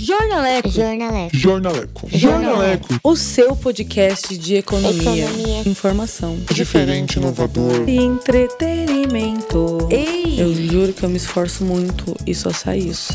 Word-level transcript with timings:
Jornaleco. 0.00 0.68
Jornaleco. 0.70 1.36
Jornaleco. 1.36 2.08
Jornaleco. 2.08 2.88
O 3.02 3.16
seu 3.16 3.56
podcast 3.56 4.38
de 4.38 4.54
economia, 4.54 5.24
Economia. 5.26 5.62
informação 5.68 6.38
Diferente, 6.54 7.16
inovador. 7.18 7.88
e 7.88 7.96
entretenimento. 7.96 9.88
Ei! 9.90 10.40
Eu 10.40 10.54
juro 10.54 10.92
que 10.92 11.02
eu 11.02 11.08
me 11.08 11.16
esforço 11.16 11.64
muito 11.64 12.14
e 12.24 12.32
só 12.32 12.50
sai 12.52 12.78
isso. 12.78 13.12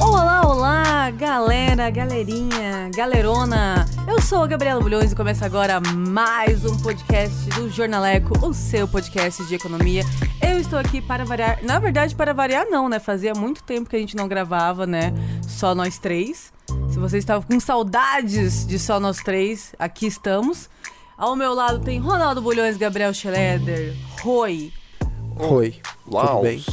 Olá, 0.00 0.42
olá, 0.46 1.10
galera, 1.10 1.90
galerinha, 1.90 2.90
galerona. 2.94 3.71
Eu 4.32 4.36
sou 4.36 4.44
a 4.44 4.46
Gabriela 4.46 4.80
Bulhões 4.80 5.12
e 5.12 5.14
começa 5.14 5.44
agora 5.44 5.78
mais 5.78 6.64
um 6.64 6.74
podcast 6.78 7.50
do 7.50 7.68
Jornaleco, 7.68 8.32
o 8.42 8.54
seu 8.54 8.88
podcast 8.88 9.44
de 9.44 9.56
economia. 9.56 10.04
Eu 10.40 10.58
estou 10.58 10.78
aqui 10.78 11.02
para 11.02 11.22
variar, 11.22 11.62
na 11.62 11.78
verdade, 11.78 12.14
para 12.14 12.32
variar 12.32 12.64
não, 12.70 12.88
né? 12.88 12.98
Fazia 12.98 13.34
muito 13.34 13.62
tempo 13.62 13.90
que 13.90 13.94
a 13.94 13.98
gente 13.98 14.16
não 14.16 14.26
gravava, 14.26 14.86
né? 14.86 15.12
Só 15.46 15.74
nós 15.74 15.98
três. 15.98 16.50
Se 16.88 16.98
você 16.98 17.18
estava 17.18 17.44
com 17.44 17.60
saudades 17.60 18.66
de 18.66 18.78
só 18.78 18.98
nós 18.98 19.18
três, 19.18 19.74
aqui 19.78 20.06
estamos. 20.06 20.70
Ao 21.14 21.36
meu 21.36 21.52
lado 21.52 21.80
tem 21.80 21.98
Ronaldo 21.98 22.40
Bulhões, 22.40 22.78
Gabriel 22.78 23.12
Schleder, 23.12 23.94
Roi. 24.22 24.72
Oi, 25.36 25.74
Uau, 26.10 26.26
tudo 26.26 26.42
bem? 26.44 26.64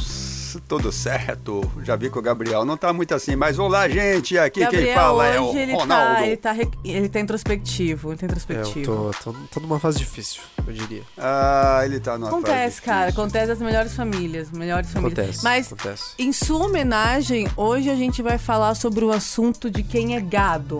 Tudo 0.66 0.90
certo. 0.90 1.60
Já 1.84 1.94
vi 1.96 2.10
que 2.10 2.18
o 2.18 2.22
Gabriel 2.22 2.64
não 2.64 2.76
tá 2.76 2.92
muito 2.92 3.14
assim, 3.14 3.36
mas 3.36 3.58
olá, 3.58 3.88
gente. 3.88 4.38
Aqui 4.38 4.60
Gabriel, 4.60 4.84
quem 4.86 4.94
fala 4.94 5.26
é 5.26 5.38
o 5.40 5.56
ele 5.56 5.72
Ronaldo. 5.72 6.14
tá, 6.14 6.26
ele, 6.26 6.36
tá, 6.36 6.52
re- 6.52 6.70
ele 6.84 7.08
tá 7.08 7.20
introspectivo, 7.20 8.10
ele 8.10 8.16
tá 8.18 8.24
É, 8.24 8.26
eu 8.26 8.30
introspectivo. 8.30 9.10
tô, 9.22 9.32
tô, 9.32 9.38
tô 9.52 9.60
numa 9.60 9.78
fase 9.78 9.98
difícil, 9.98 10.40
eu 10.66 10.72
diria. 10.72 11.02
Ah, 11.18 11.82
ele 11.84 12.00
tá 12.00 12.18
numa 12.18 12.30
fase 12.30 12.42
Acontece, 12.44 12.82
cara, 12.82 13.10
acontece 13.10 13.46
das 13.48 13.58
melhores 13.60 13.94
famílias, 13.94 14.50
melhores 14.50 14.90
famílias. 14.90 15.18
Acontece, 15.18 15.44
Mas 15.44 15.66
acontece. 15.72 16.14
em 16.18 16.32
sua 16.32 16.66
homenagem, 16.66 17.46
hoje 17.56 17.90
a 17.90 17.94
gente 17.94 18.22
vai 18.22 18.38
falar 18.38 18.74
sobre 18.74 19.04
o 19.04 19.12
assunto 19.12 19.70
de 19.70 19.82
quem 19.82 20.16
é 20.16 20.20
gado. 20.20 20.78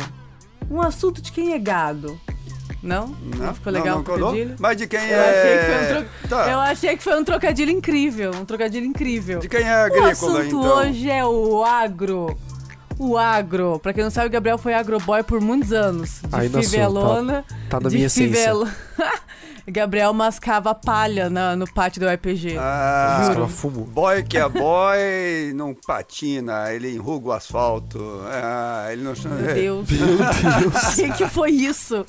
Um 0.71 0.81
assunto 0.81 1.21
de 1.21 1.33
quem 1.33 1.53
é 1.53 1.59
gado. 1.59 2.19
Não? 2.83 3.15
Não, 3.37 3.55
ficou 3.55 3.73
legal 3.73 3.97
não, 3.97 4.01
o 4.01 4.05
trocadilho? 4.05 4.49
não. 4.51 4.57
Mas 4.59 4.77
de 4.77 4.87
quem 4.87 5.01
Eu 5.01 5.21
achei, 5.21 5.59
que 5.59 5.71
um 5.71 5.75
é... 5.75 5.87
tro- 5.95 6.29
Tá. 6.29 6.51
Eu 6.51 6.59
achei 6.61 6.97
que 6.97 7.03
foi 7.03 7.21
um 7.21 7.25
trocadilho 7.25 7.71
incrível, 7.71 8.31
um 8.35 8.45
trocadilho 8.45 8.87
incrível. 8.87 9.39
De 9.41 9.49
quem 9.49 9.63
é 9.63 9.75
O 9.75 9.85
agrícola, 9.85 10.11
assunto 10.13 10.43
então? 10.43 10.61
hoje 10.79 11.11
é 11.11 11.25
o 11.25 11.63
agro. 11.65 12.37
O 12.99 13.17
agro. 13.19 13.79
Pra 13.83 13.93
quem 13.93 14.03
não 14.05 14.11
sabe, 14.11 14.29
o 14.29 14.31
Gabriel 14.31 14.59
foi 14.59 14.75
agroboy 14.75 15.23
por 15.23 15.41
muitos 15.41 15.73
anos. 15.73 16.21
De 16.27 16.35
Ainda 16.37 16.63
sou, 16.63 16.71
fivelona. 16.71 17.45
Tá 17.69 17.81
na 17.81 17.89
minha 17.91 18.07
essência. 18.07 18.29
fivelo- 18.29 18.69
Gabriel 19.69 20.13
mascava 20.13 20.75
palha 20.75 21.31
na- 21.31 21.55
no 21.55 21.71
pátio 21.73 22.01
do 22.01 22.09
RPG. 22.09 22.57
Ah, 22.59 23.31
caras 23.33 23.53
fumam. 23.53 23.85
boy 23.85 24.23
que 24.25 24.37
é 24.37 24.49
boy, 24.49 25.53
não 25.55 25.75
patina, 25.75 26.73
ele 26.73 26.93
enruga 26.95 27.29
o 27.29 27.33
asfalto. 27.33 27.99
Ah, 28.27 28.89
ele 28.91 29.03
não... 29.03 29.13
Meu 29.55 29.83
Deus. 29.85 29.89
o 30.91 30.97
que, 30.97 31.13
que 31.13 31.27
foi 31.29 31.51
isso? 31.53 32.05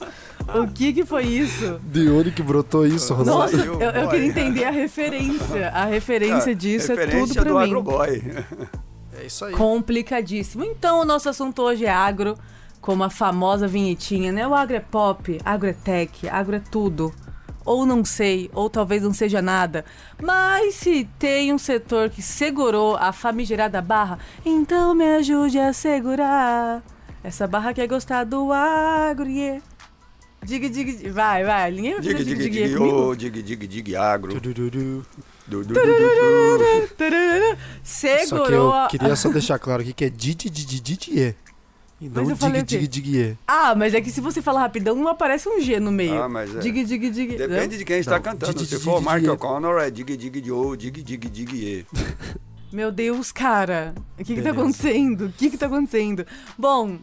O 0.55 0.67
que, 0.67 0.93
que 0.93 1.05
foi 1.05 1.25
isso? 1.25 1.79
De 1.83 2.09
onde 2.09 2.31
que 2.31 2.41
brotou 2.41 2.85
isso, 2.85 3.13
Ronaldo? 3.13 3.57
Nossa, 3.57 3.65
eu, 3.65 3.79
eu 3.79 4.09
queria 4.09 4.27
entender 4.27 4.63
a 4.63 4.71
referência. 4.71 5.69
A 5.69 5.85
referência 5.85 6.53
disso 6.55 6.91
é 6.91 6.95
referência 6.95 7.35
tudo 7.35 7.43
pra 7.43 7.51
do 7.53 7.59
mim. 7.59 7.65
agroboy. 7.65 8.21
É 9.19 9.25
isso 9.25 9.45
aí. 9.45 9.53
Complicadíssimo. 9.53 10.63
Então, 10.63 11.01
o 11.01 11.05
nosso 11.05 11.29
assunto 11.29 11.61
hoje 11.61 11.85
é 11.85 11.91
agro, 11.91 12.37
como 12.79 13.03
a 13.03 13.09
famosa 13.09 13.67
vinhetinha, 13.67 14.31
né? 14.31 14.47
O 14.47 14.55
agro 14.55 14.75
é 14.75 14.79
pop, 14.79 15.39
agro 15.45 15.69
é 15.69 15.73
tech, 15.73 16.27
agro 16.27 16.55
é 16.55 16.59
tudo. 16.59 17.13
Ou 17.63 17.85
não 17.85 18.03
sei, 18.03 18.49
ou 18.53 18.69
talvez 18.69 19.03
não 19.03 19.13
seja 19.13 19.41
nada. 19.41 19.85
Mas 20.21 20.75
se 20.75 21.07
tem 21.19 21.53
um 21.53 21.59
setor 21.59 22.09
que 22.09 22.21
segurou 22.21 22.95
a 22.97 23.13
famigerada 23.13 23.79
barra, 23.81 24.17
então 24.43 24.95
me 24.95 25.05
ajude 25.17 25.59
a 25.59 25.71
segurar. 25.71 26.81
Essa 27.23 27.47
barra 27.47 27.71
quer 27.71 27.87
gostar 27.87 28.23
do 28.23 28.51
agro, 28.51 29.29
yeah. 29.29 29.61
Dig, 30.43 30.59
dig, 30.69 30.85
dig. 30.85 31.09
Vai, 31.11 31.43
vai. 31.43 31.71
Ninguém 31.71 31.93
vai 31.93 32.03
fazer 32.03 32.15
Dig, 32.15 32.25
dig, 32.25 32.35
dig, 32.35 32.51
dig, 32.51 33.31
dig, 33.31 33.43
dig, 33.43 33.57
dig, 33.57 33.83
dig, 33.83 33.95
agro. 33.95 34.33
Tararara. 36.97 37.57
Só 37.83 38.07
que 38.07 38.25
Segurou 38.25 38.73
eu 38.75 38.87
queria 38.87 39.15
só 39.15 39.29
deixar 39.29 39.59
claro 39.59 39.81
aqui 39.81 39.93
que 39.93 40.05
é 40.05 40.09
Didi 40.09 40.49
Didi 40.49 40.79
Didi 40.79 41.35
E 41.99 42.09
Mas 42.09 42.27
não 42.27 42.35
falei 42.35 42.63
Dig 42.63 42.79
quê? 42.79 42.87
Dig 42.87 43.01
Dig 43.01 43.37
Ah, 43.47 43.75
mas 43.75 43.93
é 43.93 44.01
que 44.01 44.09
se 44.09 44.21
você 44.21 44.41
falar 44.41 44.61
rapidão, 44.61 44.95
não 44.95 45.07
aparece 45.07 45.47
um 45.49 45.59
G 45.61 45.79
no 45.79 45.91
meio. 45.91 46.21
Ah, 46.21 46.29
mas 46.29 46.55
é. 46.55 46.59
Dig, 46.59 46.85
dig, 46.85 47.11
dig. 47.11 47.37
Depende 47.37 47.77
de 47.77 47.85
quem 47.85 47.99
está 47.99 48.19
cantando. 48.19 48.53
dig, 48.53 48.65
Se 48.67 48.75
dig, 48.75 48.83
for 48.83 48.97
dig, 48.97 49.05
Mark 49.05 49.21
dig. 49.21 49.29
O'Connor, 49.29 49.79
é 49.79 49.91
dig, 49.91 50.05
dig, 50.05 50.29
dig, 50.29 50.51
ô, 50.51 50.75
dig, 50.75 50.91
dig, 50.91 51.17
dig, 51.17 51.53
e. 51.53 51.85
Meu 52.71 52.91
Deus, 52.91 53.31
cara. 53.31 53.93
O 54.17 54.23
que 54.23 54.35
que 54.35 54.41
tá 54.41 54.51
acontecendo? 54.51 55.25
O 55.25 55.31
que 55.31 55.49
que 55.49 55.57
tá 55.57 55.65
acontecendo? 55.65 56.25
Bom, 56.57 56.99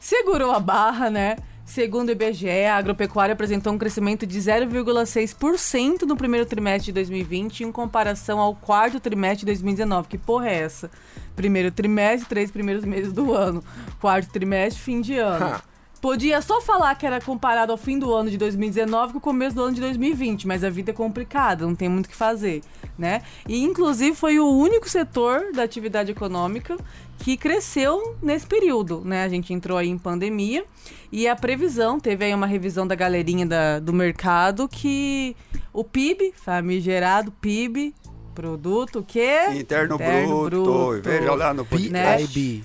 segurou 0.00 0.52
a 0.52 0.58
barra, 0.58 1.10
né? 1.10 1.36
Segundo 1.72 2.10
o 2.10 2.12
IBGE, 2.12 2.66
a 2.66 2.76
agropecuária 2.76 3.32
apresentou 3.32 3.72
um 3.72 3.78
crescimento 3.78 4.26
de 4.26 4.38
0,6% 4.38 6.02
no 6.02 6.18
primeiro 6.18 6.44
trimestre 6.44 6.84
de 6.84 6.92
2020 6.92 7.64
em 7.64 7.72
comparação 7.72 8.38
ao 8.38 8.54
quarto 8.54 9.00
trimestre 9.00 9.38
de 9.38 9.46
2019. 9.46 10.06
Que 10.06 10.18
porra 10.18 10.50
é 10.50 10.54
essa? 10.64 10.90
Primeiro 11.34 11.70
trimestre, 11.70 12.28
três 12.28 12.50
primeiros 12.50 12.84
meses 12.84 13.10
do 13.10 13.32
ano. 13.32 13.64
Quarto 13.98 14.30
trimestre, 14.30 14.82
fim 14.82 15.00
de 15.00 15.16
ano. 15.16 15.62
Podia 16.02 16.42
só 16.42 16.60
falar 16.60 16.96
que 16.96 17.06
era 17.06 17.20
comparado 17.20 17.70
ao 17.70 17.78
fim 17.78 17.96
do 17.96 18.12
ano 18.12 18.28
de 18.28 18.36
2019 18.36 19.12
com 19.12 19.18
o 19.18 19.20
começo 19.20 19.54
do 19.54 19.62
ano 19.62 19.72
de 19.74 19.80
2020, 19.80 20.48
mas 20.48 20.64
a 20.64 20.68
vida 20.68 20.90
é 20.90 20.94
complicada, 20.94 21.64
não 21.64 21.76
tem 21.76 21.88
muito 21.88 22.06
o 22.06 22.08
que 22.08 22.16
fazer, 22.16 22.60
né? 22.98 23.22
E 23.48 23.62
inclusive 23.62 24.16
foi 24.16 24.40
o 24.40 24.48
único 24.48 24.88
setor 24.90 25.52
da 25.52 25.62
atividade 25.62 26.10
econômica 26.10 26.76
que 27.18 27.36
cresceu 27.36 28.16
nesse 28.20 28.44
período, 28.44 29.00
né? 29.04 29.22
A 29.22 29.28
gente 29.28 29.54
entrou 29.54 29.78
aí 29.78 29.88
em 29.88 29.96
pandemia 29.96 30.64
e 31.12 31.28
a 31.28 31.36
previsão, 31.36 32.00
teve 32.00 32.24
aí 32.24 32.34
uma 32.34 32.46
revisão 32.48 32.84
da 32.84 32.96
galerinha 32.96 33.46
da- 33.46 33.78
do 33.78 33.92
mercado 33.92 34.68
que 34.68 35.36
o 35.72 35.84
PIB, 35.84 36.34
famigerado 36.36 37.30
PIB, 37.30 37.94
produto 38.34 38.98
o 38.98 39.02
quê? 39.04 39.38
Interno, 39.54 39.94
Interno 39.94 40.50
bruto. 40.50 40.64
bruto. 40.64 41.02
Veja 41.08 41.32
lá 41.34 41.54
no 41.54 41.64
podcast. 41.64 42.26
PIB. 42.26 42.64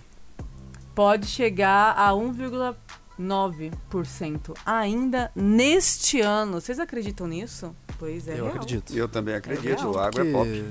pode 0.96 1.28
chegar 1.28 1.94
a 1.96 2.12
1,9% 3.19 4.55
ainda 4.66 5.31
neste 5.35 6.22
ano. 6.22 6.61
Vocês 6.61 6.79
acreditam 6.79 7.28
nisso? 7.28 7.75
Pois 8.00 8.28
é. 8.28 8.33
Eu 8.33 8.45
real. 8.45 8.47
acredito. 8.50 8.95
Eu 8.95 9.07
também 9.07 9.35
acredito, 9.35 9.79
real, 9.79 9.91
o 9.91 10.00
agro 10.00 10.28
é 10.28 10.31
pop. 10.31 10.66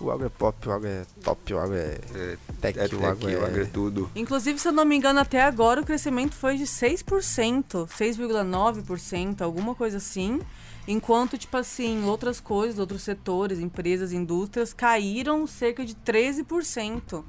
O 0.00 0.10
agro 0.10 0.26
é 0.26 0.28
pop, 0.28 0.68
o 0.68 0.72
agro 0.72 0.88
é 0.88 1.06
top, 1.22 1.54
o 1.54 1.58
agro 1.58 1.76
é 1.76 1.98
É, 2.14 2.36
tech, 2.60 2.78
é 2.78 2.82
o 2.82 3.06
agro 3.06 3.30
o 3.30 3.44
agro 3.44 3.60
é 3.60 3.62
é... 3.62 3.66
tudo. 3.66 4.10
Inclusive, 4.16 4.58
se 4.58 4.66
eu 4.66 4.72
não 4.72 4.84
me 4.84 4.96
engano, 4.96 5.20
até 5.20 5.40
agora 5.42 5.80
o 5.80 5.84
crescimento 5.84 6.34
foi 6.34 6.56
de 6.56 6.64
6%, 6.64 7.86
6,9%, 7.86 9.42
alguma 9.42 9.74
coisa 9.74 9.98
assim. 9.98 10.40
Enquanto, 10.88 11.38
tipo 11.38 11.56
assim, 11.56 12.04
outras 12.04 12.40
coisas, 12.40 12.80
outros 12.80 13.02
setores, 13.02 13.60
empresas, 13.60 14.12
indústrias 14.12 14.74
caíram 14.74 15.46
cerca 15.46 15.84
de 15.84 15.94
13%. 15.94 17.22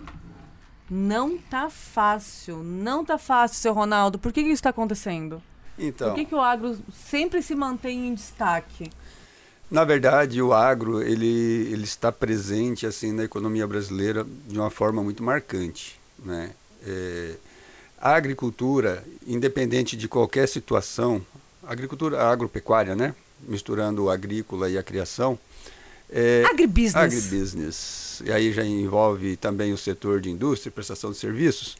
Não 0.90 1.38
tá 1.38 1.70
fácil, 1.70 2.58
não 2.64 3.04
tá 3.04 3.18
fácil, 3.18 3.58
seu 3.58 3.74
Ronaldo. 3.74 4.20
Por 4.20 4.32
que, 4.32 4.44
que 4.44 4.50
isso 4.50 4.64
tá 4.64 4.70
acontecendo? 4.70 5.42
Então, 5.78 6.10
Por 6.10 6.16
que, 6.16 6.26
que 6.26 6.36
o 6.36 6.42
agro 6.42 6.78
sempre 6.94 7.42
se 7.42 7.56
mantém 7.56 8.08
em 8.08 8.14
destaque? 8.14 8.90
na 9.74 9.84
verdade, 9.84 10.40
o 10.40 10.54
agro 10.54 11.02
ele, 11.02 11.68
ele 11.72 11.84
está 11.84 12.12
presente 12.12 12.86
assim 12.86 13.12
na 13.12 13.24
economia 13.24 13.66
brasileira 13.66 14.24
de 14.48 14.56
uma 14.56 14.70
forma 14.70 15.02
muito 15.02 15.24
marcante, 15.24 16.00
né? 16.24 16.52
É, 16.86 17.34
a 18.00 18.14
agricultura, 18.14 19.04
independente 19.26 19.98
de 19.98 20.08
qualquer 20.08 20.48
situação, 20.48 21.26
a 21.64 21.72
agricultura, 21.72 22.22
a 22.22 22.30
agropecuária, 22.30 22.96
né? 22.96 23.16
Misturando 23.40 24.04
o 24.04 24.10
agrícola 24.12 24.70
e 24.70 24.78
a 24.78 24.84
criação, 24.84 25.40
é, 26.14 26.44
Agribusiness. 26.46 26.96
agribusiness, 26.96 28.22
e 28.24 28.32
aí 28.32 28.54
já 28.54 28.64
envolve 28.64 29.36
também 29.36 29.74
o 29.74 29.78
setor 29.78 30.22
de 30.22 30.30
indústria 30.30 30.70
e 30.70 30.72
prestação 30.72 31.12
de 31.12 31.18
serviços, 31.18 31.76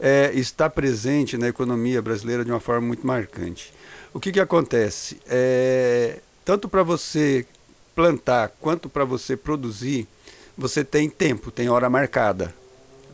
é, 0.00 0.32
está 0.34 0.68
presente 0.68 1.38
na 1.38 1.48
economia 1.48 2.02
brasileira 2.02 2.44
de 2.44 2.50
uma 2.50 2.58
forma 2.58 2.88
muito 2.88 3.06
marcante. 3.06 3.72
O 4.12 4.18
que, 4.18 4.32
que 4.32 4.40
acontece? 4.40 5.20
É, 5.28 6.18
tanto 6.44 6.68
para 6.68 6.82
você 6.82 7.46
plantar 7.94 8.52
quanto 8.60 8.88
para 8.88 9.04
você 9.04 9.36
produzir, 9.36 10.08
você 10.56 10.84
tem 10.84 11.08
tempo, 11.08 11.52
tem 11.52 11.68
hora 11.68 11.88
marcada, 11.88 12.52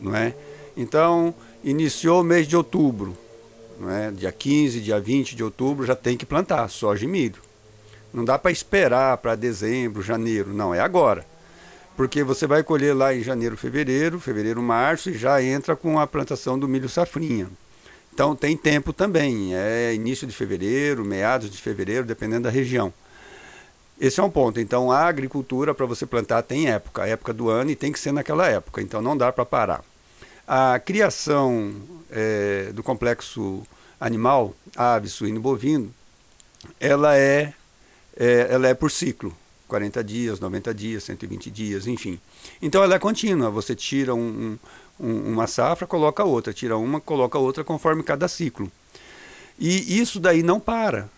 não 0.01 0.17
é? 0.17 0.35
Então, 0.75 1.35
iniciou 1.63 2.23
o 2.23 2.25
mês 2.25 2.49
de 2.49 2.57
outubro, 2.57 3.17
não 3.79 3.91
é? 3.91 4.11
Dia 4.11 4.33
15, 4.33 4.81
dia 4.81 4.99
20 4.99 5.37
de 5.37 5.45
outubro 5.45 5.85
já 5.85 5.95
tem 5.95 6.17
que 6.17 6.25
plantar 6.25 6.69
soja 6.69 7.05
e 7.05 7.09
milho. 7.09 7.43
Não 8.15 8.25
dá 8.25 8.39
para 8.39 8.53
esperar 8.53 9.19
para 9.19 9.35
dezembro, 9.35 10.01
janeiro, 10.01 10.55
não, 10.55 10.73
é 10.73 10.79
agora. 10.79 11.27
Porque 11.97 12.23
você 12.23 12.47
vai 12.47 12.63
colher 12.63 12.95
lá 12.95 13.13
em 13.13 13.25
janeiro, 13.25 13.57
fevereiro, 13.57 14.21
fevereiro, 14.21 14.63
março 14.63 15.11
e 15.11 15.19
já 15.19 15.43
entra 15.43 15.75
com 15.75 15.99
a 15.99 16.07
plantação 16.07 16.57
do 16.57 16.69
milho 16.69 16.89
safrinha. 16.89 17.49
Então 18.13 18.37
tem 18.37 18.57
tempo 18.57 18.93
também, 18.93 19.57
é 19.57 19.93
início 19.93 20.29
de 20.29 20.33
fevereiro, 20.33 21.05
meados 21.05 21.51
de 21.51 21.61
fevereiro, 21.61 22.07
dependendo 22.07 22.45
da 22.45 22.51
região. 22.51 22.93
Esse 24.01 24.21
é 24.21 24.23
um 24.23 24.31
ponto. 24.31 24.61
Então 24.61 24.93
a 24.93 25.01
agricultura 25.01 25.75
para 25.75 25.85
você 25.85 26.07
plantar 26.07 26.43
tem 26.43 26.69
época, 26.69 27.03
a 27.03 27.09
época 27.09 27.33
do 27.33 27.49
ano 27.49 27.73
e 27.73 27.77
tem 27.77 27.91
que 27.91 27.99
ser 27.99 28.13
naquela 28.13 28.47
época. 28.47 28.81
Então 28.81 29.03
não 29.03 29.17
dá 29.17 29.33
para 29.33 29.45
parar. 29.45 29.85
A 30.47 30.79
criação 30.79 31.75
é, 32.11 32.71
do 32.73 32.83
complexo 32.83 33.67
animal, 34.01 34.55
ave, 34.77 35.09
suíno, 35.09 35.41
bovino, 35.41 35.93
ela 36.79 37.17
é, 37.17 37.53
é, 38.17 38.49
ela 38.51 38.69
é 38.69 38.75
por 38.75 38.91
ciclo. 38.91 39.35
40 39.67 40.05
dias, 40.05 40.41
90 40.41 40.75
dias, 40.75 41.05
120 41.05 41.51
dias, 41.51 41.87
enfim. 41.87 42.21
Então 42.61 42.83
ela 42.83 42.95
é 42.95 42.99
contínua. 42.99 43.51
Você 43.51 43.75
tira 43.75 44.15
um, 44.15 44.59
um, 45.01 45.33
uma 45.33 45.47
safra, 45.47 45.87
coloca 45.87 46.23
outra, 46.23 46.53
tira 46.53 46.77
uma, 46.77 47.01
coloca 47.01 47.39
outra, 47.39 47.65
conforme 47.65 48.03
cada 48.03 48.29
ciclo. 48.29 48.71
E 49.59 49.99
isso 49.99 50.21
daí 50.21 50.43
não 50.43 50.61
para. 50.61 51.09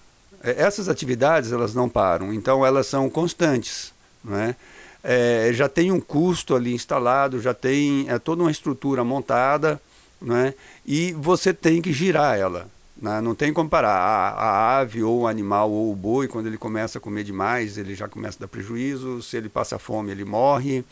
É, 0.43 0.63
essas 0.63 0.89
atividades 0.89 1.53
elas 1.53 1.75
não 1.75 1.89
param, 1.89 2.33
então 2.33 2.65
elas 2.65 2.87
são 2.87 3.11
constantes. 3.11 3.93
É? 4.31 4.55
É, 5.03 5.53
já 5.53 5.69
tem 5.69 5.93
um 5.93 6.01
custo 6.01 6.55
ali 6.55 6.75
instalado, 6.75 7.41
já 7.41 7.55
tem 7.55 8.07
é, 8.09 8.19
toda 8.19 8.43
uma 8.43 8.51
estrutura 8.51 9.05
montada, 9.05 9.81
né? 10.21 10.55
e 10.85 11.13
você 11.13 11.53
tem 11.53 11.81
que 11.81 11.93
girar 11.93 12.37
ela. 12.39 12.69
Né? 13.01 13.21
Não 13.21 13.35
tem 13.35 13.53
como 13.53 13.69
parar. 13.69 13.97
A, 13.97 14.29
a, 14.31 14.79
ave, 14.79 15.03
ou 15.03 15.23
o 15.23 15.27
animal, 15.27 15.71
ou 15.71 15.93
o 15.93 15.97
boi, 15.97 16.27
quando 16.27 16.47
ele 16.47 16.57
começa 16.57 16.99
a 16.99 17.01
comer 17.01 17.25
demais, 17.25 17.77
ele 17.77 17.95
já 17.95 18.09
começa 18.09 18.39
a 18.39 18.41
dar 18.41 18.49
prejuízo. 18.49 19.23
Se 19.23 19.37
ele 19.37 19.49
passa 19.49 19.79
fome, 19.79 20.11
ele 20.11 20.25
morre. 20.25 20.85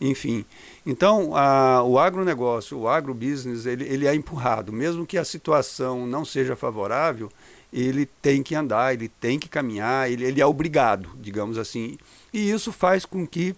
Enfim. 0.00 0.44
Então, 0.84 1.36
a, 1.36 1.82
o 1.84 1.98
agronegócio, 1.98 2.76
o 2.78 2.88
agrobusiness, 2.88 3.66
ele, 3.66 3.84
ele 3.84 4.06
é 4.06 4.14
empurrado. 4.14 4.72
Mesmo 4.72 5.06
que 5.06 5.16
a 5.16 5.24
situação 5.24 6.06
não 6.06 6.24
seja 6.24 6.56
favorável, 6.56 7.30
ele 7.72 8.06
tem 8.20 8.42
que 8.42 8.54
andar, 8.54 8.92
ele 8.92 9.08
tem 9.08 9.38
que 9.38 9.48
caminhar, 9.48 10.10
ele, 10.10 10.24
ele 10.24 10.40
é 10.40 10.46
obrigado, 10.46 11.10
digamos 11.20 11.56
assim. 11.56 11.96
E 12.32 12.50
isso 12.50 12.72
faz 12.72 13.06
com 13.06 13.24
que, 13.24 13.54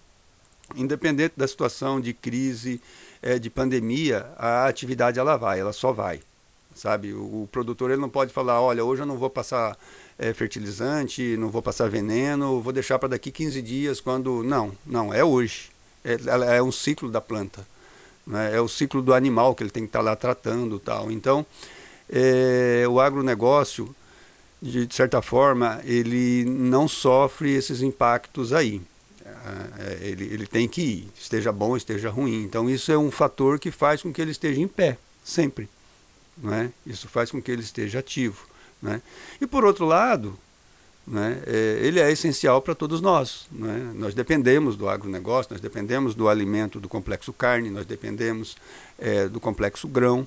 independente 0.76 1.32
da 1.36 1.48
situação 1.48 1.98
de 1.98 2.12
crise, 2.12 2.80
é, 3.22 3.38
de 3.38 3.48
pandemia, 3.48 4.26
a 4.36 4.66
atividade 4.66 5.18
ela 5.18 5.36
vai, 5.38 5.58
ela 5.58 5.72
só 5.72 5.92
vai 5.92 6.20
sabe? 6.74 7.12
O, 7.12 7.42
o, 7.42 7.48
produtor 7.50 7.90
ele 7.90 8.00
não 8.00 8.08
pode 8.08 8.32
falar, 8.32 8.60
olha, 8.60 8.84
hoje 8.84 9.02
eu 9.02 9.06
não 9.06 9.16
vou 9.16 9.30
passar 9.30 9.76
é, 10.18 10.32
fertilizante, 10.32 11.36
não 11.36 11.48
vou 11.48 11.62
passar 11.62 11.88
veneno, 11.88 12.60
vou 12.60 12.72
deixar 12.72 12.98
para 12.98 13.10
daqui 13.10 13.30
15 13.30 13.62
dias 13.62 14.00
quando... 14.00 14.42
Não, 14.42 14.72
não, 14.86 15.12
é 15.12 15.24
hoje. 15.24 15.70
É, 16.04 16.56
é 16.56 16.62
um 16.62 16.72
ciclo 16.72 17.10
da 17.10 17.20
planta. 17.20 17.66
Né? 18.26 18.56
É 18.56 18.60
o 18.60 18.68
ciclo 18.68 19.02
do 19.02 19.14
animal 19.14 19.54
que 19.54 19.62
ele 19.62 19.70
tem 19.70 19.84
que 19.84 19.88
estar 19.88 20.00
tá 20.00 20.04
lá 20.04 20.16
tratando 20.16 20.78
tal. 20.78 21.10
Então, 21.10 21.44
é, 22.10 22.84
o 22.88 23.00
agronegócio, 23.00 23.94
de, 24.60 24.86
de 24.86 24.94
certa 24.94 25.20
forma, 25.22 25.80
ele 25.84 26.44
não 26.44 26.86
sofre 26.88 27.52
esses 27.54 27.82
impactos 27.82 28.52
aí. 28.52 28.80
É, 29.78 29.98
ele, 30.08 30.24
ele 30.24 30.46
tem 30.46 30.66
que 30.66 30.80
ir, 30.80 31.08
esteja 31.18 31.52
bom, 31.52 31.76
esteja 31.76 32.08
ruim. 32.08 32.42
Então, 32.44 32.68
isso 32.68 32.90
é 32.90 32.96
um 32.98 33.10
fator 33.10 33.58
que 33.58 33.70
faz 33.70 34.02
com 34.02 34.12
que 34.12 34.20
ele 34.20 34.30
esteja 34.30 34.60
em 34.60 34.68
pé, 34.68 34.96
sempre. 35.22 35.68
Né? 36.36 36.72
Isso 36.86 37.08
faz 37.08 37.30
com 37.30 37.40
que 37.40 37.50
ele 37.50 37.62
esteja 37.62 38.00
ativo. 38.00 38.46
Né? 38.82 39.00
E 39.40 39.46
por 39.46 39.64
outro 39.64 39.86
lado, 39.86 40.36
né, 41.06 41.42
é, 41.46 41.78
ele 41.82 42.00
é 42.00 42.10
essencial 42.10 42.60
para 42.60 42.74
todos 42.74 43.00
nós. 43.00 43.46
Né? 43.50 43.92
Nós 43.94 44.14
dependemos 44.14 44.76
do 44.76 44.88
agronegócio, 44.88 45.52
nós 45.52 45.60
dependemos 45.60 46.14
do 46.14 46.28
alimento 46.28 46.80
do 46.80 46.88
complexo 46.88 47.32
carne, 47.32 47.70
nós 47.70 47.86
dependemos 47.86 48.56
é, 48.98 49.28
do 49.28 49.40
complexo 49.40 49.86
grão, 49.86 50.26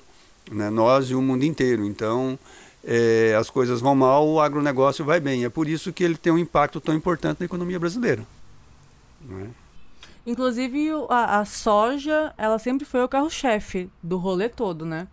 né? 0.50 0.70
nós 0.70 1.10
e 1.10 1.14
o 1.14 1.22
mundo 1.22 1.44
inteiro. 1.44 1.84
Então, 1.84 2.38
é, 2.84 3.34
as 3.38 3.50
coisas 3.50 3.80
vão 3.80 3.94
mal, 3.94 4.26
o 4.26 4.40
agronegócio 4.40 5.04
vai 5.04 5.20
bem. 5.20 5.44
É 5.44 5.48
por 5.48 5.68
isso 5.68 5.92
que 5.92 6.04
ele 6.04 6.16
tem 6.16 6.32
um 6.32 6.38
impacto 6.38 6.80
tão 6.80 6.94
importante 6.94 7.40
na 7.40 7.46
economia 7.46 7.78
brasileira. 7.78 8.26
Né? 9.20 9.50
Inclusive, 10.26 10.90
a, 11.08 11.40
a 11.40 11.44
soja, 11.44 12.32
ela 12.36 12.58
sempre 12.58 12.84
foi 12.84 13.02
o 13.02 13.08
carro-chefe 13.08 13.90
do 14.02 14.18
rolê 14.18 14.48
todo, 14.48 14.84
né? 14.84 15.08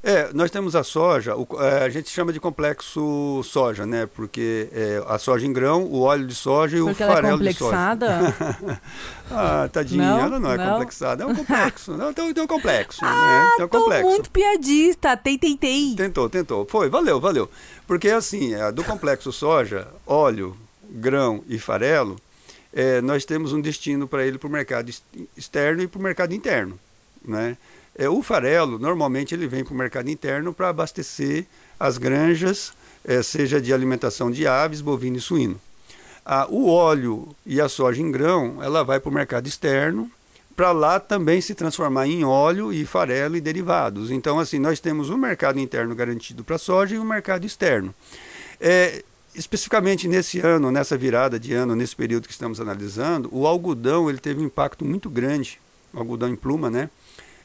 É, 0.00 0.32
nós 0.32 0.48
temos 0.48 0.76
a 0.76 0.84
soja, 0.84 1.34
o, 1.34 1.44
é, 1.60 1.82
a 1.82 1.88
gente 1.88 2.08
chama 2.08 2.32
de 2.32 2.38
complexo 2.38 3.42
soja, 3.42 3.84
né? 3.84 4.06
Porque 4.06 4.68
é, 4.72 5.02
a 5.08 5.18
soja 5.18 5.44
em 5.44 5.52
grão, 5.52 5.82
o 5.86 6.02
óleo 6.02 6.24
de 6.24 6.36
soja 6.36 6.76
e 6.78 6.80
Porque 6.80 7.02
o 7.02 7.06
farelo 7.08 7.40
ela 7.40 7.48
é 7.50 7.52
de 7.52 7.58
soja. 7.58 7.76
complexada? 7.76 8.80
ah, 9.28 9.68
tadinha, 9.72 10.04
Não, 10.08 10.20
ela 10.20 10.38
não 10.38 10.52
é 10.52 10.56
não. 10.56 10.70
complexada, 10.74 11.24
é 11.24 11.26
um 11.26 11.34
complexo. 11.34 11.96
não, 11.96 12.14
tem, 12.14 12.32
tem 12.32 12.44
um 12.44 12.46
complexo, 12.46 13.00
ah, 13.04 13.10
né? 13.10 13.52
Tem 13.56 13.64
um 13.64 13.68
tô 13.68 13.80
complexo. 13.80 14.08
muito 14.08 14.30
piadista. 14.30 15.16
Tem, 15.16 15.36
tem, 15.36 15.56
tem. 15.56 15.96
Tentou, 15.96 16.30
tentou. 16.30 16.64
Foi, 16.70 16.88
valeu, 16.88 17.18
valeu. 17.18 17.50
Porque 17.84 18.08
assim, 18.08 18.54
é, 18.54 18.70
do 18.70 18.84
complexo 18.84 19.32
soja, 19.32 19.88
óleo, 20.06 20.56
grão 20.88 21.42
e 21.48 21.58
farelo, 21.58 22.14
é, 22.72 23.00
nós 23.00 23.24
temos 23.24 23.52
um 23.52 23.60
destino 23.60 24.06
para 24.06 24.24
ele 24.24 24.38
para 24.38 24.46
o 24.46 24.52
mercado 24.52 24.90
ex- 24.90 25.02
externo 25.36 25.82
e 25.82 25.88
para 25.88 25.98
o 25.98 26.02
mercado 26.02 26.32
interno, 26.32 26.78
né? 27.24 27.56
É, 27.98 28.08
o 28.08 28.22
farelo, 28.22 28.78
normalmente, 28.78 29.34
ele 29.34 29.48
vem 29.48 29.64
para 29.64 29.74
o 29.74 29.76
mercado 29.76 30.08
interno 30.08 30.54
para 30.54 30.68
abastecer 30.68 31.46
as 31.80 31.98
granjas, 31.98 32.72
é, 33.04 33.20
seja 33.24 33.60
de 33.60 33.74
alimentação 33.74 34.30
de 34.30 34.46
aves, 34.46 34.80
bovino 34.80 35.16
e 35.16 35.20
suíno. 35.20 35.60
O 36.50 36.70
óleo 36.70 37.34
e 37.44 37.58
a 37.58 37.68
soja 37.68 38.02
em 38.02 38.12
grão, 38.12 38.62
ela 38.62 38.84
vai 38.84 39.00
para 39.00 39.08
o 39.08 39.12
mercado 39.12 39.48
externo, 39.48 40.10
para 40.54 40.72
lá 40.72 41.00
também 41.00 41.40
se 41.40 41.54
transformar 41.54 42.06
em 42.06 42.22
óleo 42.22 42.72
e 42.72 42.84
farelo 42.84 43.36
e 43.36 43.40
derivados. 43.40 44.10
Então, 44.10 44.38
assim, 44.38 44.58
nós 44.58 44.78
temos 44.78 45.08
um 45.08 45.16
mercado 45.16 45.58
interno 45.58 45.94
garantido 45.94 46.44
para 46.44 46.56
a 46.56 46.58
soja 46.58 46.96
e 46.96 46.98
um 46.98 47.04
mercado 47.04 47.46
externo. 47.46 47.94
É, 48.60 49.02
especificamente 49.34 50.06
nesse 50.06 50.40
ano, 50.40 50.70
nessa 50.70 50.96
virada 50.96 51.38
de 51.38 51.54
ano, 51.54 51.74
nesse 51.74 51.96
período 51.96 52.26
que 52.26 52.32
estamos 52.32 52.60
analisando, 52.60 53.28
o 53.32 53.46
algodão 53.46 54.10
ele 54.10 54.18
teve 54.18 54.40
um 54.40 54.44
impacto 54.44 54.84
muito 54.84 55.08
grande, 55.08 55.60
o 55.94 55.98
algodão 55.98 56.28
em 56.28 56.36
pluma, 56.36 56.68
né? 56.68 56.90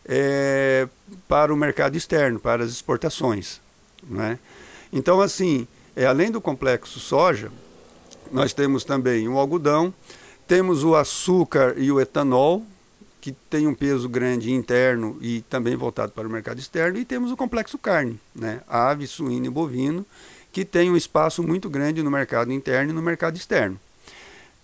É, 0.06 0.88
para 1.28 1.54
o 1.54 1.58
mercado 1.58 1.96
externo, 1.96 2.40
para 2.40 2.64
as 2.64 2.72
exportações. 2.72 3.62
Né? 4.04 4.40
Então, 4.92 5.22
assim, 5.22 5.68
é, 5.96 6.06
além 6.06 6.32
do 6.32 6.42
complexo 6.42 7.00
soja, 7.00 7.52
nós 8.32 8.54
temos 8.54 8.84
também 8.84 9.28
o 9.28 9.38
algodão, 9.38 9.94
temos 10.48 10.84
o 10.84 10.96
açúcar 10.96 11.76
e 11.78 11.92
o 11.92 12.00
etanol, 12.00 12.66
que 13.22 13.32
tem 13.50 13.68
um 13.68 13.74
peso 13.74 14.10
grande 14.10 14.52
interno 14.52 15.18
e 15.22 15.42
também 15.44 15.76
voltado 15.76 16.12
para 16.12 16.28
o 16.28 16.32
mercado 16.32 16.60
externo, 16.60 16.98
e 17.00 17.06
temos 17.06 17.32
o 17.32 17.38
complexo 17.38 17.78
carne, 17.78 18.20
né? 18.36 18.62
ave, 18.68 19.08
suíno 19.08 19.46
e 19.46 19.50
bovino, 19.50 20.06
que 20.52 20.66
tem 20.66 20.92
um 20.92 20.98
espaço 20.98 21.42
muito 21.42 21.70
grande 21.70 22.04
no 22.04 22.12
mercado 22.12 22.52
interno 22.52 22.92
e 22.92 22.94
no 22.94 23.02
mercado 23.02 23.38
externo. 23.38 23.80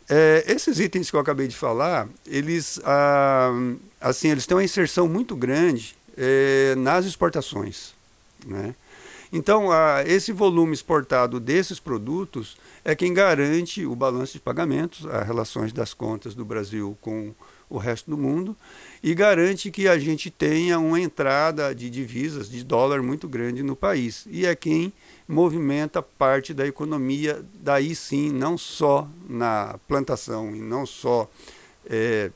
É, 0.09 0.43
esses 0.47 0.79
itens 0.79 1.09
que 1.09 1.15
eu 1.15 1.19
acabei 1.19 1.47
de 1.47 1.55
falar, 1.55 2.07
eles, 2.25 2.81
ah, 2.83 3.51
assim, 3.99 4.29
eles 4.29 4.45
têm 4.45 4.55
uma 4.55 4.63
inserção 4.63 5.07
muito 5.07 5.35
grande 5.35 5.95
é, 6.17 6.75
nas 6.75 7.05
exportações. 7.05 7.93
Né? 8.45 8.75
Então, 9.31 9.71
ah, 9.71 10.03
esse 10.05 10.31
volume 10.31 10.73
exportado 10.73 11.39
desses 11.39 11.79
produtos 11.79 12.57
é 12.83 12.95
quem 12.95 13.13
garante 13.13 13.85
o 13.85 13.95
balanço 13.95 14.33
de 14.33 14.39
pagamentos, 14.39 15.05
as 15.05 15.25
relações 15.25 15.71
das 15.71 15.93
contas 15.93 16.33
do 16.33 16.43
Brasil 16.43 16.97
com 16.99 17.33
o 17.69 17.77
resto 17.77 18.09
do 18.09 18.17
mundo, 18.17 18.57
e 19.03 19.13
garante 19.13 19.69
que 19.69 19.87
a 19.87 19.99
gente 19.99 20.31
tenha 20.31 20.79
uma 20.79 20.99
entrada 20.99 21.73
de 21.75 21.87
divisas, 21.87 22.49
de 22.49 22.63
dólar 22.63 23.03
muito 23.03 23.27
grande 23.27 23.61
no 23.61 23.75
país. 23.75 24.25
E 24.27 24.47
é 24.47 24.55
quem 24.55 24.91
movimenta 25.27 26.01
parte 26.01 26.51
da 26.51 26.65
economia, 26.65 27.45
daí 27.53 27.93
sim, 27.93 28.31
não 28.31 28.57
só 28.57 29.07
na 29.29 29.79
plantação 29.87 30.55
e 30.55 30.59
não 30.59 30.87
só 30.87 31.29
é, 31.85 32.31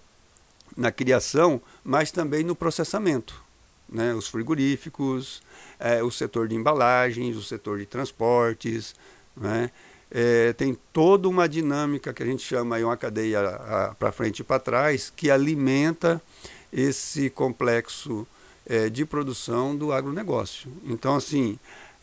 na 0.76 0.92
criação, 0.92 1.62
mas 1.84 2.12
também 2.12 2.44
no 2.44 2.56
processamento. 2.56 3.42
Né? 3.90 4.14
Os 4.14 4.28
frigoríficos, 4.28 5.42
é, 5.80 6.04
o 6.04 6.10
setor 6.10 6.48
de 6.48 6.56
embalagens, 6.56 7.36
o 7.38 7.44
setor 7.44 7.78
de 7.80 7.86
transportes, 7.86 8.96
né? 9.36 9.70
é, 10.14 10.54
tem 10.54 10.78
toda 10.94 11.28
uma 11.28 11.50
dinâmica 11.50 12.14
que 12.14 12.22
a 12.22 12.26
gente 12.26 12.44
chama 12.44 12.76
aí 12.76 12.84
uma 12.84 12.96
cadeia 12.96 13.42
para 13.98 14.12
frente 14.12 14.40
e 14.40 14.44
para 14.44 14.60
trás, 14.60 15.12
que 15.16 15.32
alimenta 15.32 16.22
esse 16.72 17.30
complexo 17.32 18.28
é, 18.66 18.90
de 18.90 19.06
produção 19.06 19.76
do 19.76 19.92
agronegócio. 19.92 20.72
Então, 20.86 21.16
assim, 21.16 21.58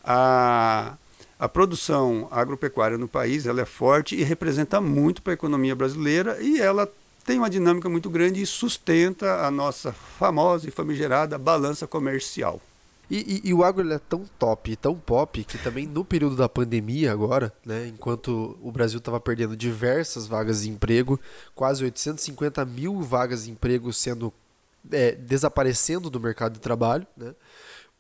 a, 0.05 0.95
a 1.39 1.49
produção 1.49 2.29
agropecuária 2.31 2.99
no 2.99 3.07
país 3.07 3.47
ela 3.47 3.61
é 3.61 3.65
forte 3.65 4.17
e 4.17 4.25
representa 4.25 4.81
muito 4.81 5.23
para 5.23 5.33
a 5.33 5.35
economia 5.35 5.75
brasileira 5.75 6.41
e 6.41 6.61
ela 6.61 6.91
tem 7.31 7.39
uma 7.39 7.49
dinâmica 7.49 7.89
muito 7.89 8.11
grande 8.11 8.43
e 8.43 8.47
sustenta 8.47 9.47
a 9.47 9.53
nossa 9.53 9.93
famosa 9.93 10.67
e 10.67 10.73
famigerada 10.73 11.39
balança 11.39 11.87
comercial. 11.87 12.61
E, 13.09 13.41
e, 13.45 13.51
e 13.51 13.55
o 13.55 13.63
agro 13.63 13.89
é 13.89 14.01
tão 14.01 14.25
top, 14.37 14.75
tão 14.75 14.97
pop, 14.97 15.45
que 15.45 15.57
também 15.57 15.87
no 15.87 16.05
período 16.05 16.35
da 16.35 16.49
pandemia 16.49 17.13
agora, 17.13 17.53
né, 17.65 17.87
enquanto 17.87 18.59
o 18.61 18.73
Brasil 18.73 18.99
estava 18.99 19.21
perdendo 19.21 19.57
diversas 19.57 20.27
vagas 20.27 20.63
de 20.63 20.71
emprego, 20.71 21.21
quase 21.55 21.85
850 21.85 22.65
mil 22.65 23.01
vagas 23.01 23.45
de 23.45 23.53
emprego 23.53 23.93
sendo 23.93 24.33
é, 24.91 25.13
desaparecendo 25.13 26.11
do 26.11 26.19
mercado 26.19 26.55
de 26.55 26.61
trabalho, 26.61 27.07
né, 27.17 27.33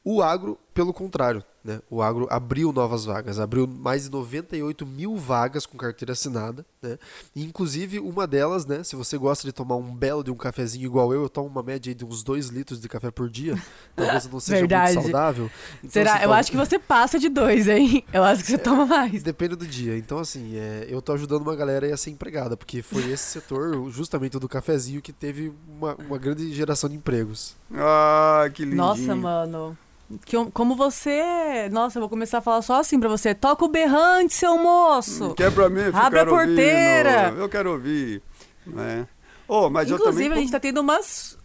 o 0.02 0.22
agro, 0.22 0.58
pelo 0.80 0.94
contrário, 0.94 1.44
né? 1.62 1.78
O 1.90 2.00
agro 2.00 2.26
abriu 2.30 2.72
novas 2.72 3.04
vagas, 3.04 3.38
abriu 3.38 3.66
mais 3.66 4.04
de 4.04 4.10
98 4.10 4.86
mil 4.86 5.14
vagas 5.14 5.66
com 5.66 5.76
carteira 5.76 6.12
assinada, 6.12 6.64
né? 6.80 6.96
E, 7.36 7.44
inclusive, 7.44 8.00
uma 8.00 8.26
delas, 8.26 8.64
né? 8.64 8.82
Se 8.82 8.96
você 8.96 9.18
gosta 9.18 9.46
de 9.46 9.52
tomar 9.52 9.76
um 9.76 9.94
belo 9.94 10.24
de 10.24 10.30
um 10.30 10.36
cafezinho 10.36 10.86
igual 10.86 11.12
eu, 11.12 11.20
eu 11.24 11.28
tomo 11.28 11.48
uma 11.48 11.62
média 11.62 11.94
de 11.94 12.02
uns 12.02 12.22
2 12.22 12.46
litros 12.48 12.80
de 12.80 12.88
café 12.88 13.10
por 13.10 13.28
dia. 13.28 13.62
Talvez 13.94 14.26
não 14.26 14.40
seja 14.40 14.60
Verdade. 14.60 14.94
muito 14.94 15.02
saudável. 15.04 15.50
Então, 15.80 15.90
Será? 15.90 16.14
assim, 16.14 16.22
Eu 16.22 16.28
pode- 16.30 16.40
acho 16.40 16.50
que 16.50 16.56
você 16.56 16.78
passa 16.78 17.18
de 17.18 17.28
dois, 17.28 17.68
hein? 17.68 18.02
Eu 18.10 18.24
acho 18.24 18.42
que 18.42 18.50
você 18.52 18.56
toma 18.58 18.86
mais. 18.86 19.22
Depende 19.22 19.54
do 19.54 19.66
dia. 19.66 19.98
Então, 19.98 20.16
assim, 20.18 20.56
é, 20.56 20.86
eu 20.88 21.02
tô 21.02 21.12
ajudando 21.12 21.42
uma 21.42 21.54
galera 21.54 21.84
aí 21.84 21.92
a 21.92 21.96
ser 21.98 22.08
empregada, 22.08 22.56
porque 22.56 22.80
foi 22.80 23.04
esse 23.10 23.24
setor, 23.38 23.90
justamente 23.90 24.34
o 24.34 24.40
do 24.40 24.48
cafezinho, 24.48 25.02
que 25.02 25.12
teve 25.12 25.52
uma, 25.68 25.94
uma 25.96 26.16
grande 26.16 26.50
geração 26.54 26.88
de 26.88 26.96
empregos. 26.96 27.54
Ah, 27.70 28.48
que 28.54 28.62
lindinho. 28.64 28.78
Nossa, 28.78 29.14
mano. 29.14 29.76
Que, 30.24 30.36
como 30.52 30.74
você. 30.74 31.68
Nossa, 31.70 31.98
eu 31.98 32.00
vou 32.00 32.08
começar 32.08 32.38
a 32.38 32.40
falar 32.40 32.62
só 32.62 32.80
assim 32.80 32.98
pra 32.98 33.08
você. 33.08 33.34
Toca 33.34 33.64
o 33.64 33.68
berrante, 33.68 34.34
seu 34.34 34.58
moço! 34.58 35.34
Quer 35.34 35.52
pra 35.52 35.68
mim 35.70 35.82
Abre 35.92 36.20
a 36.20 36.26
porteira. 36.26 37.24
ouvindo. 37.26 37.40
Eu 37.40 37.48
quero 37.48 37.70
ouvir. 37.72 38.22
Né? 38.66 39.06
Oh, 39.46 39.70
mas 39.70 39.88
eu 39.90 39.96
Inclusive, 39.96 40.24
também... 40.24 40.38
a 40.38 40.40
gente 40.42 40.52
tá 40.52 40.60
tendo 40.60 40.80
umas. 40.80 41.38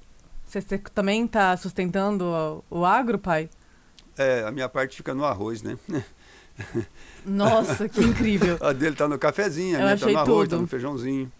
Você, 0.46 0.62
você 0.62 0.78
também 0.78 1.28
tá 1.28 1.56
sustentando 1.58 2.26
o, 2.70 2.80
o 2.80 2.86
agro, 2.86 3.20
pai? 3.20 3.50
É, 4.18 4.44
a 4.48 4.52
minha 4.52 4.70
parte 4.70 4.96
fica 4.98 5.14
no 5.14 5.26
arroz, 5.26 5.62
né? 5.62 5.78
Nossa, 7.26 7.90
que 7.90 8.02
incrível. 8.02 8.58
A 8.62 8.72
dele 8.72 8.96
tá 8.96 9.08
no 9.08 9.18
cafezinho, 9.20 9.76
a 9.78 9.80
Eu 9.82 9.86
minha 9.86 9.98
tá 9.98 10.06
no 10.08 10.18
arroz, 10.18 10.50
tá 10.50 10.56
tudo. 10.56 10.62
no 10.62 10.68
feijãozinho. 10.68 11.32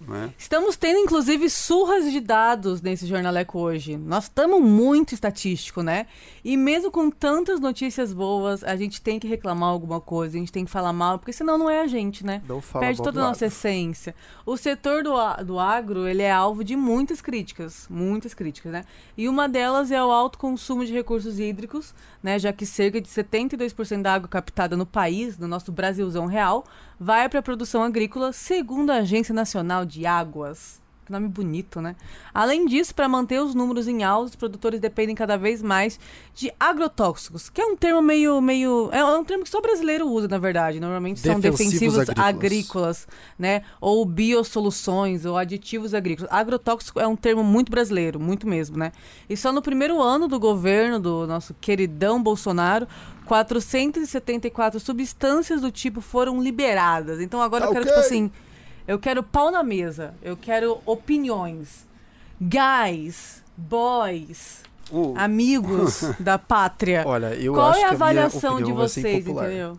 Né? 0.00 0.32
Estamos 0.38 0.76
tendo, 0.76 0.98
inclusive, 0.98 1.50
surras 1.50 2.10
de 2.10 2.20
dados 2.20 2.80
nesse 2.80 3.06
jornaleco 3.06 3.58
hoje. 3.58 3.98
Nós 3.98 4.24
estamos 4.24 4.62
muito 4.62 5.12
estatístico, 5.12 5.82
né? 5.82 6.06
E 6.42 6.56
mesmo 6.56 6.90
com 6.90 7.10
tantas 7.10 7.60
notícias 7.60 8.12
boas, 8.12 8.64
a 8.64 8.76
gente 8.76 9.02
tem 9.02 9.18
que 9.18 9.28
reclamar 9.28 9.68
alguma 9.68 10.00
coisa, 10.00 10.36
a 10.36 10.40
gente 10.40 10.50
tem 10.50 10.64
que 10.64 10.70
falar 10.70 10.94
mal, 10.94 11.18
porque 11.18 11.34
senão 11.34 11.58
não 11.58 11.68
é 11.68 11.82
a 11.82 11.86
gente, 11.86 12.24
né? 12.24 12.42
Não 12.48 12.62
fala 12.62 12.86
Perde 12.86 13.02
toda 13.02 13.20
a 13.20 13.28
nossa 13.28 13.44
agro. 13.44 13.54
essência. 13.54 14.14
O 14.46 14.56
setor 14.56 15.02
do, 15.02 15.12
do 15.44 15.58
agro, 15.58 16.08
ele 16.08 16.22
é 16.22 16.32
alvo 16.32 16.64
de 16.64 16.76
muitas 16.76 17.20
críticas, 17.20 17.86
muitas 17.90 18.32
críticas, 18.32 18.72
né? 18.72 18.84
E 19.18 19.28
uma 19.28 19.48
delas 19.48 19.90
é 19.90 20.02
o 20.02 20.10
alto 20.10 20.38
consumo 20.38 20.84
de 20.84 20.92
recursos 20.94 21.38
hídricos, 21.38 21.94
né? 22.22 22.38
Já 22.38 22.54
que 22.54 22.64
cerca 22.64 23.00
de 23.00 23.08
72% 23.08 24.00
da 24.00 24.14
água 24.14 24.28
captada 24.28 24.78
no 24.78 24.86
país, 24.86 25.36
no 25.36 25.46
nosso 25.46 25.70
Brasilzão 25.70 26.24
real, 26.24 26.64
vai 26.98 27.28
para 27.28 27.40
a 27.40 27.42
produção 27.42 27.82
agrícola, 27.82 28.32
segundo 28.32 28.90
a 28.90 28.96
Agência 28.96 29.34
Nacional 29.34 29.86
de 29.86 29.89
Águas. 30.06 30.78
Que 31.06 31.12
nome 31.12 31.26
bonito, 31.26 31.80
né? 31.80 31.96
Além 32.32 32.66
disso, 32.66 32.94
para 32.94 33.08
manter 33.08 33.40
os 33.42 33.52
números 33.52 33.88
em 33.88 34.04
alta, 34.04 34.26
os 34.26 34.36
produtores 34.36 34.78
dependem 34.78 35.12
cada 35.16 35.36
vez 35.36 35.60
mais 35.60 35.98
de 36.36 36.52
agrotóxicos, 36.60 37.50
que 37.50 37.60
é 37.60 37.64
um 37.66 37.74
termo 37.76 38.00
meio. 38.00 38.40
meio 38.40 38.88
é 38.92 39.04
um 39.04 39.24
termo 39.24 39.42
que 39.42 39.50
só 39.50 39.60
brasileiro 39.60 40.06
usa, 40.06 40.28
na 40.28 40.38
verdade. 40.38 40.78
Normalmente 40.78 41.18
são 41.18 41.40
Defensivos 41.40 41.96
defensivos 41.96 42.08
agrícolas. 42.10 42.28
agrícolas, 42.28 43.08
né? 43.36 43.62
Ou 43.80 44.04
biosoluções, 44.04 45.24
ou 45.24 45.36
aditivos 45.36 45.94
agrícolas. 45.94 46.30
Agrotóxico 46.32 47.00
é 47.00 47.06
um 47.08 47.16
termo 47.16 47.42
muito 47.42 47.70
brasileiro, 47.72 48.20
muito 48.20 48.46
mesmo, 48.46 48.76
né? 48.78 48.92
E 49.28 49.36
só 49.36 49.50
no 49.50 49.60
primeiro 49.62 50.00
ano 50.00 50.28
do 50.28 50.38
governo 50.38 51.00
do 51.00 51.26
nosso 51.26 51.54
queridão 51.60 52.22
Bolsonaro, 52.22 52.86
474 53.26 54.78
substâncias 54.78 55.60
do 55.60 55.72
tipo 55.72 56.00
foram 56.00 56.40
liberadas. 56.40 57.20
Então 57.20 57.42
agora 57.42 57.64
eu 57.64 57.72
quero, 57.72 57.80
Ok. 57.84 57.92
tipo 57.92 58.06
assim, 58.06 58.30
eu 58.86 58.98
quero 58.98 59.22
pau 59.22 59.50
na 59.50 59.62
mesa, 59.62 60.14
eu 60.22 60.36
quero 60.36 60.80
opiniões. 60.86 61.86
Guys, 62.40 63.42
boys, 63.56 64.62
O- 64.90 65.14
amigos 65.16 66.02
da 66.18 66.38
pátria. 66.38 67.04
Olha, 67.06 67.34
eu 67.34 67.52
Qual 67.54 67.68
acho 67.70 67.78
é 67.80 67.82
a 67.82 67.86
que 67.88 67.92
a 67.92 67.96
avaliação 67.96 68.62
de 68.62 68.72
vocês, 68.72 69.26
entendeu? 69.26 69.78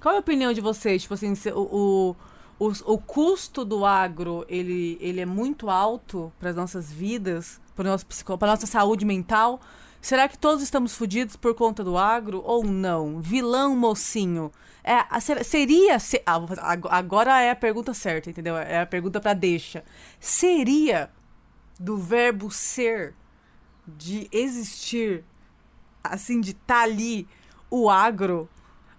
Qual 0.00 0.14
é 0.14 0.18
a 0.18 0.20
opinião 0.20 0.52
de 0.52 0.60
vocês? 0.60 1.02
Tipo 1.02 1.14
assim, 1.14 1.34
se- 1.34 1.50
o, 1.52 2.14
o, 2.58 2.66
o, 2.68 2.72
o 2.94 2.98
custo 2.98 3.64
do 3.64 3.84
agro, 3.84 4.44
ele, 4.48 4.98
ele 5.00 5.20
é 5.20 5.26
muito 5.26 5.70
alto 5.70 6.30
para 6.38 6.50
as 6.50 6.56
nossas 6.56 6.92
vidas, 6.92 7.60
para 7.74 7.90
nosso 7.90 8.06
para 8.38 8.48
nossa 8.48 8.66
saúde 8.66 9.04
mental. 9.04 9.60
Será 10.00 10.28
que 10.28 10.38
todos 10.38 10.62
estamos 10.62 10.94
fodidos 10.94 11.34
por 11.34 11.54
conta 11.54 11.82
do 11.82 11.96
agro 11.98 12.42
ou 12.44 12.62
não? 12.62 13.20
Vilão 13.20 13.74
mocinho. 13.74 14.52
É, 14.88 15.04
seria. 15.42 15.98
se- 15.98 16.22
ah, 16.24 16.38
agora 16.90 17.40
é 17.42 17.50
a 17.50 17.56
pergunta 17.56 17.92
certa, 17.92 18.30
entendeu? 18.30 18.56
É 18.56 18.82
a 18.82 18.86
pergunta 18.86 19.20
para 19.20 19.34
deixa. 19.34 19.82
Seria 20.20 21.10
do 21.78 21.98
verbo 21.98 22.50
ser, 22.52 23.12
de 23.84 24.28
existir, 24.30 25.24
assim, 26.04 26.40
de 26.40 26.52
estar 26.52 26.82
ali, 26.82 27.26
o 27.68 27.90
agro, 27.90 28.48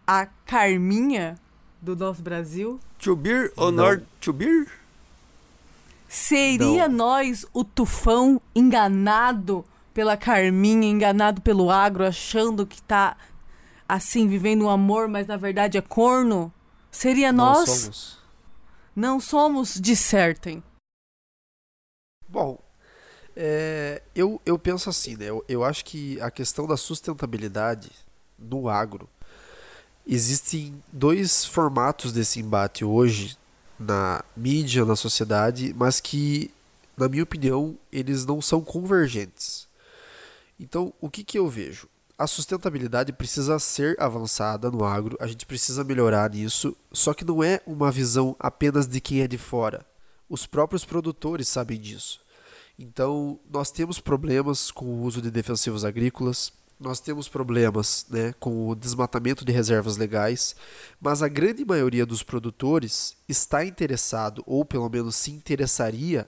a 0.06 0.26
Carminha 0.46 1.40
do 1.82 1.96
nosso 1.96 2.22
Brasil? 2.22 2.80
To 3.00 3.16
beer 3.16 3.54
ou 3.56 3.72
Não. 3.72 3.86
not 3.92 4.04
to 4.20 4.34
beer? 4.34 4.68
Seria 6.10 6.88
nós 6.88 7.46
o 7.54 7.64
tufão 7.64 8.42
enganado 8.56 9.64
pela 9.94 10.16
Carminha, 10.18 10.88
enganado 10.90 11.42
pelo 11.42 11.70
agro, 11.72 12.06
achando 12.06 12.66
que 12.66 12.82
tá 12.82 13.16
assim, 13.88 14.28
vivendo 14.28 14.66
um 14.66 14.70
amor, 14.70 15.08
mas 15.08 15.28
na 15.28 15.38
verdade 15.38 15.78
é 15.78 15.82
corno? 15.82 16.54
Seria 16.92 17.32
Nós 17.32 17.60
nós? 17.60 17.70
somos. 17.70 18.18
Não 18.96 19.20
somos, 19.20 19.80
dissertem. 19.80 20.64
Bom, 22.28 22.60
é, 23.36 24.02
eu, 24.16 24.42
eu 24.46 24.58
penso 24.58 24.90
assim, 24.90 25.16
né? 25.16 25.26
Eu, 25.26 25.46
eu 25.48 25.64
acho 25.64 25.86
que 25.86 26.20
a 26.20 26.32
questão 26.32 26.66
da 26.66 26.76
sustentabilidade 26.76 27.92
no 28.38 28.68
agro 28.68 29.08
existem 30.06 30.82
dois 30.92 31.46
formatos 31.46 32.12
desse 32.12 32.40
embate 32.40 32.84
hoje 32.84 33.38
na 33.80 34.24
mídia, 34.36 34.84
na 34.84 34.96
sociedade, 34.96 35.74
mas 35.78 36.00
que, 36.00 36.52
na 36.98 37.08
minha 37.08 37.24
opinião, 37.24 37.78
eles 37.92 38.26
não 38.26 38.42
são 38.42 38.62
convergentes. 38.62 39.68
Então, 40.60 40.92
o 41.00 41.10
que, 41.10 41.24
que 41.24 41.38
eu 41.38 41.48
vejo? 41.48 41.88
A 42.20 42.26
sustentabilidade 42.26 43.14
precisa 43.14 43.60
ser 43.60 43.96
avançada 44.00 44.72
no 44.72 44.84
agro, 44.84 45.16
a 45.20 45.28
gente 45.28 45.46
precisa 45.46 45.84
melhorar 45.84 46.32
nisso, 46.32 46.76
só 46.92 47.14
que 47.14 47.24
não 47.24 47.44
é 47.44 47.62
uma 47.64 47.92
visão 47.92 48.36
apenas 48.40 48.88
de 48.88 49.00
quem 49.00 49.22
é 49.22 49.28
de 49.28 49.38
fora. 49.38 49.86
Os 50.28 50.48
próprios 50.48 50.84
produtores 50.84 51.48
sabem 51.48 51.80
disso. 51.80 52.20
Então, 52.80 53.40
nós 53.52 53.70
temos 53.70 54.00
problemas 54.00 54.72
com 54.72 54.86
o 54.86 55.04
uso 55.04 55.22
de 55.22 55.30
defensivos 55.30 55.86
agrícolas, 55.86 56.52
nós 56.80 57.00
temos 57.00 57.30
problemas 57.30 58.08
né, 58.10 58.34
com 58.40 58.68
o 58.68 58.74
desmatamento 58.74 59.46
de 59.46 59.52
reservas 59.52 59.96
legais, 59.96 60.56
mas 61.00 61.22
a 61.22 61.28
grande 61.28 61.64
maioria 61.64 62.06
dos 62.06 62.24
produtores 62.24 63.16
está 63.30 63.64
interessado, 63.64 64.44
ou 64.48 64.66
pelo 64.66 64.90
menos 64.90 65.16
se 65.16 65.30
interessaria, 65.30 66.28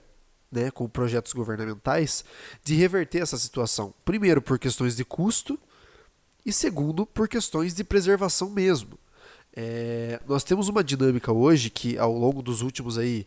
né, 0.52 0.70
com 0.70 0.88
projetos 0.88 1.32
governamentais, 1.32 2.24
de 2.62 2.76
reverter 2.76 3.22
essa 3.22 3.36
situação. 3.36 3.92
Primeiro, 4.04 4.40
por 4.40 4.56
questões 4.56 4.94
de 4.94 5.04
custo, 5.04 5.58
e 6.50 6.52
segundo, 6.52 7.06
por 7.06 7.28
questões 7.28 7.74
de 7.74 7.82
preservação 7.84 8.50
mesmo. 8.50 8.98
É, 9.56 10.20
nós 10.28 10.44
temos 10.44 10.68
uma 10.68 10.84
dinâmica 10.84 11.32
hoje 11.32 11.70
que, 11.70 11.96
ao 11.98 12.12
longo 12.16 12.42
dos 12.42 12.60
últimos 12.62 12.98
aí 12.98 13.26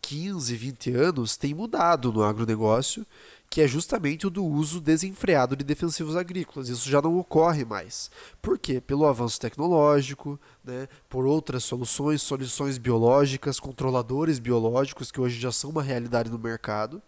15, 0.00 0.56
20 0.56 0.90
anos, 0.92 1.36
tem 1.36 1.54
mudado 1.54 2.12
no 2.12 2.22
agronegócio, 2.22 3.06
que 3.48 3.60
é 3.60 3.68
justamente 3.68 4.26
o 4.26 4.30
do 4.30 4.44
uso 4.44 4.80
desenfreado 4.80 5.54
de 5.54 5.62
defensivos 5.64 6.16
agrícolas. 6.16 6.68
Isso 6.70 6.88
já 6.88 7.00
não 7.02 7.18
ocorre 7.18 7.64
mais. 7.64 8.10
Por 8.40 8.58
quê? 8.58 8.80
Pelo 8.80 9.06
avanço 9.06 9.38
tecnológico, 9.38 10.40
né? 10.64 10.88
por 11.08 11.26
outras 11.26 11.62
soluções, 11.64 12.22
soluções 12.22 12.78
biológicas, 12.78 13.60
controladores 13.60 14.38
biológicos, 14.38 15.10
que 15.12 15.20
hoje 15.20 15.38
já 15.38 15.52
são 15.52 15.70
uma 15.70 15.82
realidade 15.82 16.30
no 16.30 16.38
mercado. 16.38 17.00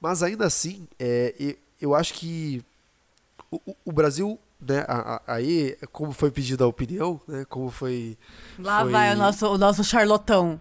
Mas 0.00 0.22
ainda 0.22 0.46
assim, 0.46 0.86
é, 0.98 1.56
eu 1.80 1.92
acho 1.94 2.14
que 2.14 2.62
o- 3.50 3.74
o 3.84 3.92
Brasil, 3.92 4.38
né, 4.60 4.84
a- 4.88 5.14
a- 5.26 5.34
aí, 5.34 5.76
como 5.92 6.12
foi 6.12 6.30
pedida 6.30 6.64
a 6.64 6.66
opinião, 6.66 7.20
né, 7.28 7.44
como 7.48 7.70
foi. 7.70 8.16
Lá 8.58 8.82
foi- 8.82 8.92
vai 8.92 9.14
o 9.14 9.16
nosso, 9.18 9.46
o 9.46 9.58
nosso 9.58 9.84
charlotão. 9.84 10.60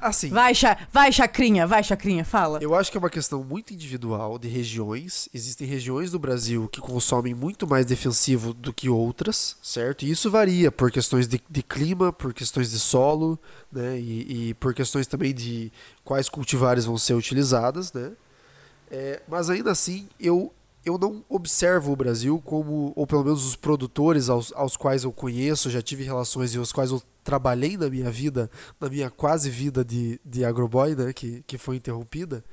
Assim, 0.00 0.30
Vai, 0.30 0.52
cha, 0.52 0.76
vai, 0.92 1.12
chacrinha, 1.12 1.64
vai, 1.64 1.80
chacrinha, 1.84 2.24
fala. 2.24 2.58
Eu 2.60 2.74
acho 2.74 2.90
que 2.90 2.96
é 2.96 3.00
uma 3.00 3.08
questão 3.08 3.44
muito 3.44 3.72
individual 3.72 4.36
de 4.36 4.48
regiões. 4.48 5.28
Existem 5.32 5.64
regiões 5.64 6.10
do 6.10 6.18
Brasil 6.18 6.68
que 6.72 6.80
consomem 6.80 7.32
muito 7.32 7.68
mais 7.68 7.86
defensivo 7.86 8.52
do 8.52 8.72
que 8.72 8.88
outras, 8.88 9.56
certo? 9.62 10.04
E 10.04 10.10
isso 10.10 10.28
varia 10.28 10.72
por 10.72 10.90
questões 10.90 11.28
de, 11.28 11.40
de 11.48 11.62
clima, 11.62 12.12
por 12.12 12.34
questões 12.34 12.72
de 12.72 12.80
solo, 12.80 13.38
né? 13.70 13.96
E, 13.96 14.48
e 14.48 14.54
por 14.54 14.74
questões 14.74 15.06
também 15.06 15.32
de 15.32 15.70
quais 16.04 16.28
cultivares 16.28 16.84
vão 16.84 16.98
ser 16.98 17.14
utilizadas, 17.14 17.92
né? 17.92 18.10
É, 18.90 19.22
mas 19.28 19.48
ainda 19.48 19.70
assim, 19.70 20.08
eu, 20.18 20.52
eu 20.84 20.98
não 20.98 21.24
observo 21.28 21.92
o 21.92 21.96
Brasil 21.96 22.40
como, 22.44 22.92
ou 22.96 23.06
pelo 23.06 23.24
menos 23.24 23.46
os 23.46 23.56
produtores 23.56 24.28
aos, 24.28 24.52
aos 24.54 24.76
quais 24.76 25.04
eu 25.04 25.12
conheço, 25.12 25.70
já 25.70 25.80
tive 25.80 26.02
relações 26.04 26.54
e 26.54 26.58
aos 26.58 26.72
quais 26.72 26.90
eu 26.90 27.02
trabalhei 27.22 27.76
na 27.76 27.88
minha 27.88 28.10
vida, 28.10 28.50
na 28.80 28.88
minha 28.88 29.08
quase 29.10 29.48
vida 29.48 29.84
de, 29.84 30.20
de 30.24 30.44
agroboy, 30.44 30.94
né, 30.96 31.12
que, 31.12 31.42
que 31.46 31.56
foi 31.56 31.76
interrompida, 31.76 32.44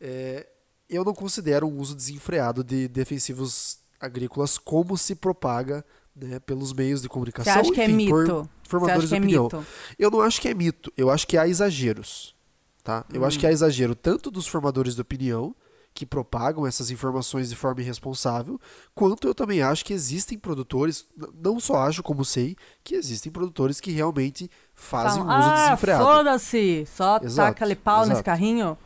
é, 0.00 0.46
eu 0.88 1.04
não 1.04 1.14
considero 1.14 1.66
um 1.66 1.78
uso 1.78 1.94
desenfreado 1.94 2.64
de 2.64 2.88
defensivos 2.88 3.78
agrícolas 4.00 4.58
como 4.58 4.96
se 4.96 5.14
propaga 5.14 5.84
né, 6.16 6.38
pelos 6.40 6.72
meios 6.72 7.00
de 7.00 7.06
Você 7.06 7.12
comunicação. 7.12 7.60
acha 7.60 7.72
que 7.72 7.80
é 7.80 7.84
enfim, 7.88 8.08
por 8.08 8.22
mito? 8.22 8.42
Você 8.62 8.68
formadores 8.70 9.08
que 9.08 9.14
é 9.14 9.18
de 9.18 9.24
opinião. 9.24 9.44
mito? 9.44 9.66
Eu 9.98 10.10
não 10.10 10.20
acho 10.20 10.40
que 10.40 10.48
é 10.48 10.54
mito, 10.54 10.92
eu 10.96 11.10
acho 11.10 11.26
que 11.26 11.36
há 11.38 11.46
exageros. 11.46 12.34
Tá? 12.82 13.04
Eu 13.12 13.24
acho 13.24 13.38
que 13.38 13.44
Hum. 13.44 13.50
há 13.50 13.52
exagero 13.52 13.94
tanto 13.94 14.30
dos 14.30 14.46
formadores 14.46 14.94
de 14.94 15.00
opinião, 15.02 15.54
que 15.98 16.06
propagam 16.06 16.64
essas 16.64 16.92
informações 16.92 17.48
de 17.48 17.56
forma 17.56 17.80
irresponsável, 17.80 18.60
quanto 18.94 19.26
eu 19.26 19.34
também 19.34 19.62
acho 19.62 19.84
que 19.84 19.92
existem 19.92 20.38
produtores, 20.38 21.04
não 21.34 21.58
só 21.58 21.78
acho 21.78 22.04
como 22.04 22.24
sei, 22.24 22.56
que 22.84 22.94
existem 22.94 23.32
produtores 23.32 23.80
que 23.80 23.90
realmente 23.90 24.48
fazem 24.76 25.24
Falam, 25.24 25.36
um 25.36 25.40
uso 25.40 25.50
ah, 25.50 25.64
desenfreado. 25.64 26.04
foda-se, 26.04 26.86
só 26.86 27.18
Exato, 27.20 27.48
taca 27.48 27.64
ali 27.64 27.74
pau 27.74 28.02
nesse 28.02 28.12
exato. 28.12 28.24
carrinho. 28.26 28.78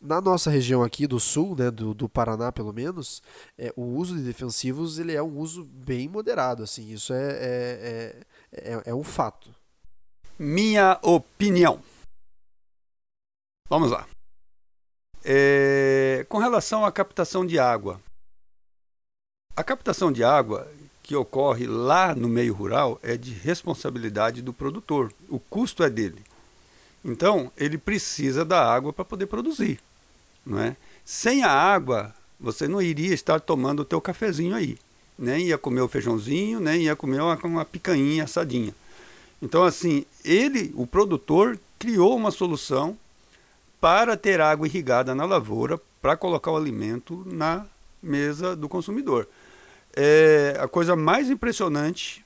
Na 0.00 0.20
nossa 0.20 0.50
região 0.50 0.82
aqui 0.82 1.06
do 1.06 1.20
sul, 1.20 1.54
né, 1.56 1.70
do, 1.70 1.94
do 1.94 2.08
Paraná 2.08 2.50
pelo 2.50 2.72
menos, 2.72 3.22
é, 3.56 3.72
o 3.76 3.84
uso 3.84 4.16
de 4.16 4.24
defensivos 4.24 4.98
ele 4.98 5.14
é 5.14 5.22
um 5.22 5.38
uso 5.38 5.62
bem 5.62 6.08
moderado, 6.08 6.64
assim, 6.64 6.90
isso 6.90 7.12
é, 7.12 7.30
é, 7.30 8.24
é, 8.50 8.72
é, 8.72 8.82
é 8.86 8.94
um 8.94 9.04
fato. 9.04 9.54
Minha 10.36 10.98
opinião. 11.00 11.80
Vamos 13.68 13.92
lá. 13.92 14.04
É, 15.24 15.79
com 16.30 16.38
relação 16.38 16.84
à 16.84 16.92
captação 16.92 17.44
de 17.44 17.58
água. 17.58 18.00
A 19.56 19.64
captação 19.64 20.12
de 20.12 20.22
água 20.22 20.70
que 21.02 21.16
ocorre 21.16 21.66
lá 21.66 22.14
no 22.14 22.28
meio 22.28 22.54
rural 22.54 23.00
é 23.02 23.16
de 23.16 23.32
responsabilidade 23.32 24.40
do 24.40 24.52
produtor. 24.52 25.12
O 25.28 25.40
custo 25.40 25.82
é 25.82 25.90
dele. 25.90 26.22
Então, 27.04 27.50
ele 27.56 27.76
precisa 27.76 28.44
da 28.44 28.64
água 28.64 28.92
para 28.92 29.04
poder 29.04 29.26
produzir. 29.26 29.80
Não 30.46 30.60
é? 30.60 30.76
Sem 31.04 31.42
a 31.42 31.50
água, 31.50 32.14
você 32.38 32.68
não 32.68 32.80
iria 32.80 33.12
estar 33.12 33.40
tomando 33.40 33.80
o 33.80 33.84
teu 33.84 34.00
cafezinho 34.00 34.54
aí. 34.54 34.78
Nem 35.18 35.48
ia 35.48 35.58
comer 35.58 35.80
o 35.80 35.88
feijãozinho, 35.88 36.60
nem 36.60 36.82
ia 36.82 36.94
comer 36.94 37.20
uma, 37.20 37.34
uma 37.42 37.64
picanha 37.64 38.22
assadinha. 38.22 38.72
Então, 39.42 39.64
assim, 39.64 40.06
ele, 40.24 40.72
o 40.76 40.86
produtor, 40.86 41.58
criou 41.76 42.14
uma 42.14 42.30
solução 42.30 42.96
para 43.80 44.16
ter 44.16 44.40
água 44.40 44.68
irrigada 44.68 45.12
na 45.12 45.24
lavoura 45.24 45.80
para 46.00 46.16
colocar 46.16 46.50
o 46.50 46.56
alimento 46.56 47.22
na 47.26 47.66
mesa 48.02 48.56
do 48.56 48.68
consumidor. 48.68 49.28
É, 49.94 50.56
a 50.58 50.68
coisa 50.68 50.96
mais 50.96 51.28
impressionante 51.28 52.24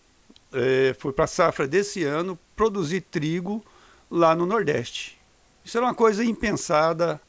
é, 0.52 0.94
foi 0.98 1.12
para 1.12 1.24
a 1.24 1.28
safra 1.28 1.66
desse 1.66 2.04
ano 2.04 2.38
produzir 2.54 3.00
trigo 3.00 3.64
lá 4.10 4.34
no 4.34 4.46
Nordeste. 4.46 5.20
Isso 5.64 5.76
era 5.76 5.86
uma 5.86 5.94
coisa 5.94 6.24
impensada 6.24 7.20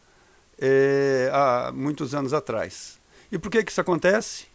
é, 0.59 1.29
há 1.33 1.71
muitos 1.73 2.13
anos 2.13 2.33
atrás. 2.33 2.99
E 3.31 3.39
por 3.39 3.49
que, 3.49 3.63
que 3.63 3.71
isso 3.71 3.81
acontece? 3.81 4.45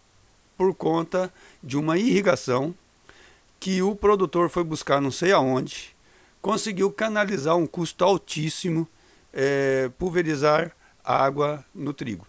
Por 0.56 0.74
conta 0.74 1.32
de 1.62 1.76
uma 1.76 1.98
irrigação 1.98 2.74
que 3.58 3.82
o 3.82 3.94
produtor 3.94 4.48
foi 4.48 4.64
buscar 4.64 5.00
não 5.00 5.10
sei 5.10 5.32
aonde, 5.32 5.94
conseguiu 6.40 6.90
canalizar 6.90 7.56
um 7.56 7.66
custo 7.66 8.04
altíssimo, 8.04 8.88
é, 9.32 9.90
pulverizar 9.98 10.74
água 11.10 11.64
no 11.74 11.92
trigo. 11.92 12.26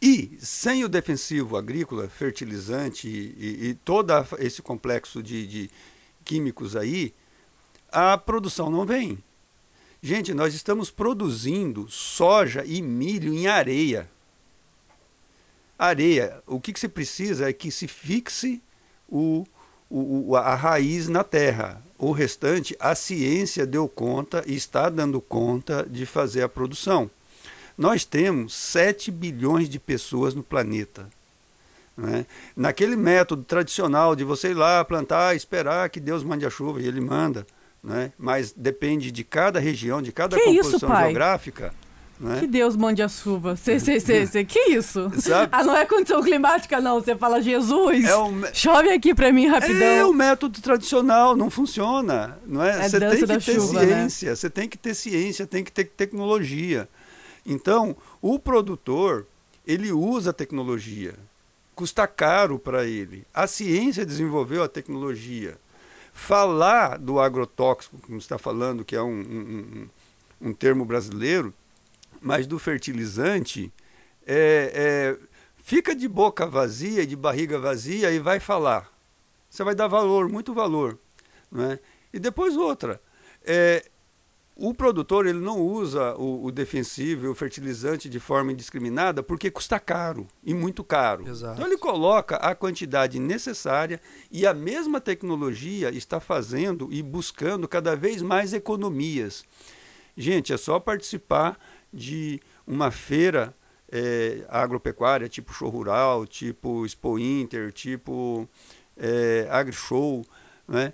E 0.00 0.36
sem 0.40 0.84
o 0.84 0.88
defensivo 0.88 1.56
agrícola, 1.56 2.08
fertilizante 2.08 3.08
e, 3.08 3.34
e, 3.38 3.68
e 3.68 3.74
todo 3.74 4.12
esse 4.38 4.60
complexo 4.60 5.22
de, 5.22 5.46
de 5.46 5.70
químicos 6.24 6.76
aí, 6.76 7.14
a 7.90 8.18
produção 8.18 8.70
não 8.70 8.84
vem. 8.84 9.18
Gente, 10.02 10.34
nós 10.34 10.54
estamos 10.54 10.90
produzindo 10.90 11.88
soja 11.88 12.62
e 12.66 12.82
milho 12.82 13.32
em 13.32 13.46
areia. 13.46 14.10
Areia, 15.78 16.42
o 16.46 16.60
que, 16.60 16.72
que 16.72 16.80
se 16.80 16.88
precisa 16.88 17.48
é 17.48 17.52
que 17.52 17.70
se 17.70 17.88
fixe 17.88 18.62
o, 19.08 19.46
o, 19.88 20.36
a 20.36 20.54
raiz 20.54 21.08
na 21.08 21.24
terra. 21.24 21.82
O 21.98 22.12
restante, 22.12 22.76
a 22.78 22.94
ciência 22.94 23.64
deu 23.64 23.88
conta 23.88 24.44
e 24.46 24.54
está 24.54 24.90
dando 24.90 25.20
conta 25.20 25.86
de 25.88 26.04
fazer 26.04 26.42
a 26.42 26.48
produção. 26.48 27.10
Nós 27.76 28.04
temos 28.04 28.54
7 28.54 29.10
bilhões 29.10 29.68
de 29.68 29.78
pessoas 29.78 30.34
no 30.34 30.42
planeta. 30.42 31.08
Né? 31.96 32.26
Naquele 32.56 32.96
método 32.96 33.42
tradicional 33.44 34.16
de 34.16 34.24
você 34.24 34.50
ir 34.50 34.54
lá 34.54 34.84
plantar, 34.84 35.36
esperar 35.36 35.88
que 35.90 36.00
Deus 36.00 36.22
mande 36.24 36.44
a 36.44 36.50
chuva, 36.50 36.80
e 36.80 36.86
Ele 36.86 37.00
manda, 37.00 37.46
né? 37.82 38.12
mas 38.18 38.52
depende 38.56 39.10
de 39.12 39.22
cada 39.22 39.60
região, 39.60 40.02
de 40.02 40.10
cada 40.12 40.36
Que 40.36 40.50
isso, 40.50 40.62
composição 40.64 40.88
pai? 40.88 41.04
geográfica. 41.04 41.74
Né? 42.18 42.38
Que 42.40 42.46
Deus 42.46 42.76
mande 42.76 43.02
a 43.02 43.08
chuva. 43.08 43.56
Cê, 43.56 43.78
cê, 43.80 43.98
cê, 43.98 44.24
cê. 44.24 44.44
Que 44.44 44.70
isso? 44.70 45.10
Sabe? 45.20 45.48
Ah, 45.50 45.64
não 45.64 45.76
é 45.76 45.84
condição 45.84 46.22
climática, 46.22 46.80
não. 46.80 47.00
Você 47.00 47.16
fala, 47.16 47.42
Jesus, 47.42 48.04
É 48.04 48.16
um- 48.16 48.40
chove 48.52 48.88
aqui 48.90 49.12
pra 49.12 49.32
mim 49.32 49.48
rapidão. 49.48 49.82
É 49.82 50.04
o 50.04 50.12
método 50.12 50.60
tradicional, 50.60 51.36
não 51.36 51.50
funciona. 51.50 52.38
Não 52.46 52.62
é? 52.64 52.86
É 52.86 52.88
Você 52.88 53.00
dança 53.00 53.26
tem 53.26 53.38
que 53.38 53.44
ter 53.44 53.54
chuva, 53.60 53.80
né? 53.84 53.86
ciência, 54.08 54.36
você 54.36 54.48
tem 54.48 54.68
que 54.68 54.78
ter 54.78 54.94
ciência, 54.94 55.44
tem 55.44 55.64
que 55.64 55.72
ter 55.72 55.84
tecnologia. 55.86 56.88
Então, 57.44 57.96
o 58.22 58.38
produtor, 58.38 59.26
ele 59.66 59.92
usa 59.92 60.30
a 60.30 60.32
tecnologia. 60.32 61.14
Custa 61.74 62.06
caro 62.06 62.58
para 62.58 62.86
ele. 62.86 63.26
A 63.34 63.46
ciência 63.46 64.06
desenvolveu 64.06 64.62
a 64.62 64.68
tecnologia. 64.68 65.58
Falar 66.12 66.98
do 66.98 67.18
agrotóxico, 67.18 67.98
como 67.98 68.18
está 68.18 68.38
falando, 68.38 68.84
que 68.84 68.94
é 68.94 69.02
um, 69.02 69.10
um, 69.20 69.88
um, 70.48 70.54
termo 70.54 70.84
brasileiro, 70.84 71.52
mas 72.20 72.46
do 72.46 72.58
fertilizante, 72.58 73.72
é, 74.24 74.70
é, 74.74 75.26
fica 75.56 75.94
de 75.94 76.06
boca 76.06 76.46
vazia 76.46 77.04
de 77.06 77.16
barriga 77.16 77.58
vazia 77.58 78.12
e 78.12 78.20
vai 78.20 78.38
falar. 78.38 78.88
Você 79.50 79.64
vai 79.64 79.74
dar 79.74 79.88
valor, 79.88 80.28
muito 80.28 80.54
valor. 80.54 80.98
Né? 81.50 81.78
E 82.12 82.20
depois 82.20 82.56
outra. 82.56 83.00
É, 83.44 83.84
o 84.56 84.72
produtor 84.72 85.26
ele 85.26 85.40
não 85.40 85.60
usa 85.60 86.14
o, 86.16 86.44
o 86.44 86.52
defensivo 86.52 87.28
o 87.28 87.34
fertilizante 87.34 88.08
de 88.08 88.20
forma 88.20 88.52
indiscriminada 88.52 89.22
porque 89.22 89.50
custa 89.50 89.80
caro 89.80 90.26
e 90.44 90.54
muito 90.54 90.84
caro. 90.84 91.28
Exato. 91.28 91.54
Então 91.54 91.66
ele 91.66 91.78
coloca 91.78 92.36
a 92.36 92.54
quantidade 92.54 93.18
necessária 93.18 94.00
e 94.30 94.46
a 94.46 94.54
mesma 94.54 95.00
tecnologia 95.00 95.90
está 95.90 96.20
fazendo 96.20 96.88
e 96.92 97.02
buscando 97.02 97.66
cada 97.66 97.96
vez 97.96 98.22
mais 98.22 98.52
economias. 98.52 99.44
Gente, 100.16 100.52
é 100.52 100.56
só 100.56 100.78
participar 100.78 101.58
de 101.92 102.40
uma 102.66 102.90
feira 102.90 103.54
é, 103.90 104.44
agropecuária, 104.48 105.28
tipo 105.28 105.52
Show 105.52 105.68
Rural, 105.68 106.26
tipo 106.26 106.86
Expo 106.86 107.18
Inter, 107.18 107.72
tipo 107.72 108.48
é, 108.96 109.48
AgriShow, 109.50 110.24
né? 110.66 110.92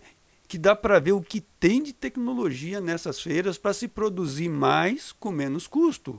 Que 0.50 0.58
dá 0.58 0.74
para 0.74 0.98
ver 0.98 1.12
o 1.12 1.22
que 1.22 1.40
tem 1.40 1.80
de 1.80 1.92
tecnologia 1.92 2.80
nessas 2.80 3.20
feiras 3.22 3.56
para 3.56 3.72
se 3.72 3.86
produzir 3.86 4.48
mais 4.48 5.12
com 5.12 5.30
menos 5.30 5.68
custo. 5.68 6.18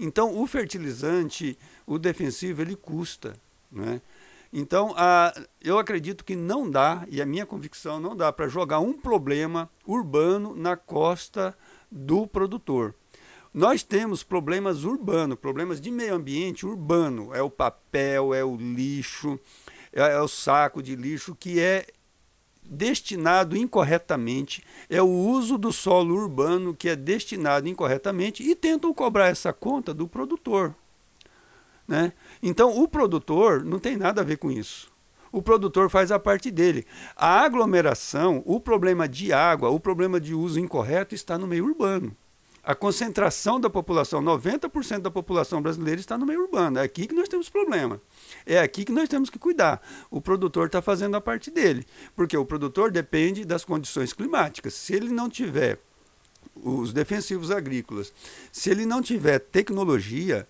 Então, 0.00 0.36
o 0.36 0.44
fertilizante, 0.48 1.56
o 1.86 1.96
defensivo, 1.96 2.60
ele 2.60 2.74
custa. 2.74 3.34
Né? 3.70 4.02
Então, 4.52 4.92
a, 4.96 5.32
eu 5.62 5.78
acredito 5.78 6.24
que 6.24 6.34
não 6.34 6.68
dá, 6.68 7.06
e 7.08 7.22
a 7.22 7.24
minha 7.24 7.46
convicção 7.46 8.00
não 8.00 8.16
dá 8.16 8.32
para 8.32 8.48
jogar 8.48 8.80
um 8.80 8.94
problema 8.94 9.70
urbano 9.86 10.56
na 10.56 10.76
costa 10.76 11.56
do 11.88 12.26
produtor. 12.26 12.96
Nós 13.54 13.84
temos 13.84 14.24
problemas 14.24 14.82
urbanos, 14.82 15.38
problemas 15.38 15.80
de 15.80 15.92
meio 15.92 16.16
ambiente 16.16 16.66
urbano. 16.66 17.32
É 17.32 17.40
o 17.40 17.48
papel, 17.48 18.34
é 18.34 18.42
o 18.42 18.56
lixo, 18.56 19.38
é, 19.92 20.00
é 20.00 20.20
o 20.20 20.26
saco 20.26 20.82
de 20.82 20.96
lixo 20.96 21.36
que 21.36 21.60
é 21.60 21.86
destinado 22.62 23.56
incorretamente, 23.56 24.64
é 24.88 25.02
o 25.02 25.08
uso 25.08 25.58
do 25.58 25.72
solo 25.72 26.14
urbano 26.14 26.74
que 26.74 26.88
é 26.88 26.96
destinado 26.96 27.68
incorretamente 27.68 28.42
e 28.42 28.54
tentam 28.54 28.94
cobrar 28.94 29.28
essa 29.28 29.52
conta 29.52 29.92
do 29.92 30.08
produtor. 30.08 30.74
Né? 31.86 32.12
Então, 32.42 32.78
o 32.78 32.88
produtor 32.88 33.64
não 33.64 33.78
tem 33.78 33.96
nada 33.96 34.20
a 34.20 34.24
ver 34.24 34.38
com 34.38 34.50
isso. 34.50 34.90
O 35.30 35.42
produtor 35.42 35.90
faz 35.90 36.12
a 36.12 36.18
parte 36.18 36.50
dele. 36.50 36.86
A 37.16 37.40
aglomeração, 37.40 38.42
o 38.44 38.60
problema 38.60 39.08
de 39.08 39.32
água, 39.32 39.70
o 39.70 39.80
problema 39.80 40.20
de 40.20 40.34
uso 40.34 40.60
incorreto 40.60 41.14
está 41.14 41.38
no 41.38 41.46
meio 41.46 41.64
urbano. 41.64 42.14
A 42.64 42.76
concentração 42.76 43.58
da 43.58 43.68
população, 43.68 44.22
90% 44.22 45.00
da 45.00 45.10
população 45.10 45.60
brasileira 45.60 46.00
está 46.00 46.16
no 46.16 46.24
meio 46.24 46.42
urbano. 46.42 46.78
É 46.78 46.82
aqui 46.82 47.08
que 47.08 47.14
nós 47.14 47.28
temos 47.28 47.48
problema. 47.48 48.00
É 48.46 48.60
aqui 48.60 48.84
que 48.84 48.92
nós 48.92 49.08
temos 49.08 49.28
que 49.28 49.38
cuidar. 49.38 49.82
O 50.08 50.20
produtor 50.20 50.66
está 50.66 50.80
fazendo 50.80 51.16
a 51.16 51.20
parte 51.20 51.50
dele, 51.50 51.84
porque 52.14 52.36
o 52.36 52.44
produtor 52.44 52.92
depende 52.92 53.44
das 53.44 53.64
condições 53.64 54.12
climáticas. 54.12 54.74
Se 54.74 54.94
ele 54.94 55.08
não 55.08 55.28
tiver 55.28 55.80
os 56.54 56.92
defensivos 56.92 57.50
agrícolas, 57.50 58.12
se 58.52 58.70
ele 58.70 58.86
não 58.86 59.02
tiver 59.02 59.40
tecnologia, 59.40 60.46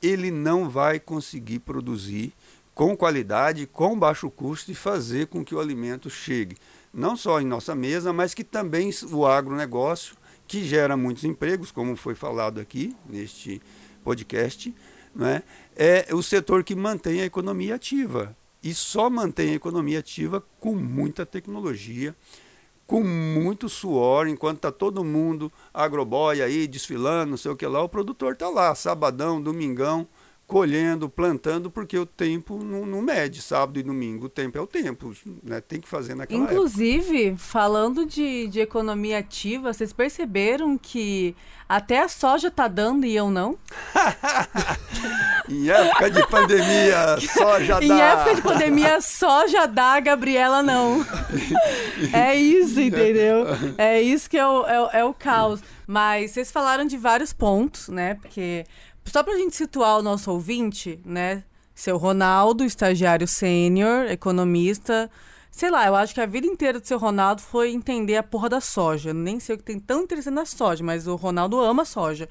ele 0.00 0.30
não 0.30 0.70
vai 0.70 1.00
conseguir 1.00 1.58
produzir 1.58 2.32
com 2.72 2.96
qualidade, 2.96 3.66
com 3.66 3.98
baixo 3.98 4.30
custo 4.30 4.70
e 4.70 4.74
fazer 4.74 5.26
com 5.26 5.44
que 5.44 5.54
o 5.54 5.60
alimento 5.60 6.08
chegue 6.08 6.56
não 6.92 7.16
só 7.16 7.40
em 7.40 7.46
nossa 7.46 7.74
mesa, 7.74 8.12
mas 8.12 8.34
que 8.34 8.44
também 8.44 8.90
o 9.12 9.26
agronegócio, 9.26 10.16
que 10.50 10.64
gera 10.64 10.96
muitos 10.96 11.22
empregos, 11.22 11.70
como 11.70 11.94
foi 11.94 12.16
falado 12.16 12.58
aqui 12.58 12.96
neste 13.08 13.62
podcast, 14.02 14.74
não 15.14 15.24
é? 15.24 15.44
é 15.76 16.08
o 16.12 16.20
setor 16.24 16.64
que 16.64 16.74
mantém 16.74 17.20
a 17.20 17.24
economia 17.24 17.76
ativa. 17.76 18.36
E 18.60 18.74
só 18.74 19.08
mantém 19.08 19.50
a 19.50 19.54
economia 19.54 20.00
ativa 20.00 20.44
com 20.58 20.74
muita 20.74 21.24
tecnologia, 21.24 22.16
com 22.84 23.04
muito 23.04 23.68
suor, 23.68 24.26
enquanto 24.26 24.56
está 24.56 24.72
todo 24.72 25.04
mundo 25.04 25.52
agroboy 25.72 26.42
aí 26.42 26.66
desfilando, 26.66 27.30
não 27.30 27.36
sei 27.36 27.52
o 27.52 27.56
que 27.56 27.64
lá, 27.64 27.80
o 27.80 27.88
produtor 27.88 28.32
está 28.32 28.48
lá, 28.48 28.74
sabadão, 28.74 29.40
domingão, 29.40 30.04
colhendo, 30.50 31.08
plantando, 31.08 31.70
porque 31.70 31.96
o 31.96 32.04
tempo 32.04 32.58
não, 32.64 32.84
não, 32.84 33.00
mede, 33.00 33.40
sábado 33.40 33.78
e 33.78 33.84
domingo, 33.84 34.26
o 34.26 34.28
tempo 34.28 34.58
é 34.58 34.60
o 34.60 34.66
tempo, 34.66 35.14
né? 35.44 35.60
tem 35.60 35.80
que 35.80 35.88
fazer 35.88 36.16
naquela 36.16 36.42
Inclusive, 36.42 37.26
época. 37.26 37.38
falando 37.38 38.04
de, 38.04 38.48
de 38.48 38.58
economia 38.58 39.18
ativa, 39.18 39.72
vocês 39.72 39.92
perceberam 39.92 40.76
que 40.76 41.36
até 41.68 42.02
a 42.02 42.08
soja 42.08 42.50
tá 42.50 42.66
dando 42.66 43.06
e 43.06 43.14
eu 43.14 43.30
não? 43.30 43.56
em 45.48 45.70
época 45.70 46.10
de 46.10 46.26
pandemia, 46.26 47.20
soja 47.32 47.74
dá. 47.74 47.86
Em 47.86 48.00
época 48.00 48.34
de 48.34 48.42
pandemia, 48.42 49.00
soja 49.00 49.66
dá, 49.66 50.00
Gabriela 50.00 50.64
não. 50.64 51.06
é 52.12 52.34
isso, 52.34 52.80
entendeu? 52.80 53.46
É 53.78 54.02
isso 54.02 54.28
que 54.28 54.36
é 54.36 54.44
o, 54.44 54.66
é, 54.66 54.98
é 54.98 55.04
o 55.04 55.14
caos. 55.14 55.62
Mas 55.86 56.32
vocês 56.32 56.50
falaram 56.50 56.84
de 56.84 56.96
vários 56.96 57.32
pontos, 57.32 57.88
né? 57.88 58.14
Porque 58.14 58.64
só 59.04 59.22
pra 59.22 59.36
gente 59.36 59.56
situar 59.56 59.98
o 59.98 60.02
nosso 60.02 60.30
ouvinte, 60.30 61.00
né? 61.04 61.44
Seu 61.74 61.96
Ronaldo, 61.96 62.64
estagiário 62.64 63.26
sênior, 63.26 64.06
economista. 64.10 65.10
Sei 65.50 65.70
lá, 65.70 65.86
eu 65.86 65.96
acho 65.96 66.14
que 66.14 66.20
a 66.20 66.26
vida 66.26 66.46
inteira 66.46 66.78
do 66.78 66.86
seu 66.86 66.98
Ronaldo 66.98 67.42
foi 67.42 67.72
entender 67.72 68.16
a 68.16 68.22
porra 68.22 68.48
da 68.48 68.60
soja. 68.60 69.12
Nem 69.12 69.40
sei 69.40 69.56
o 69.56 69.58
que 69.58 69.64
tem 69.64 69.80
tão 69.80 70.02
interessante 70.02 70.34
na 70.34 70.44
soja, 70.44 70.84
mas 70.84 71.06
o 71.06 71.16
Ronaldo 71.16 71.58
ama 71.58 71.84
soja. 71.84 72.28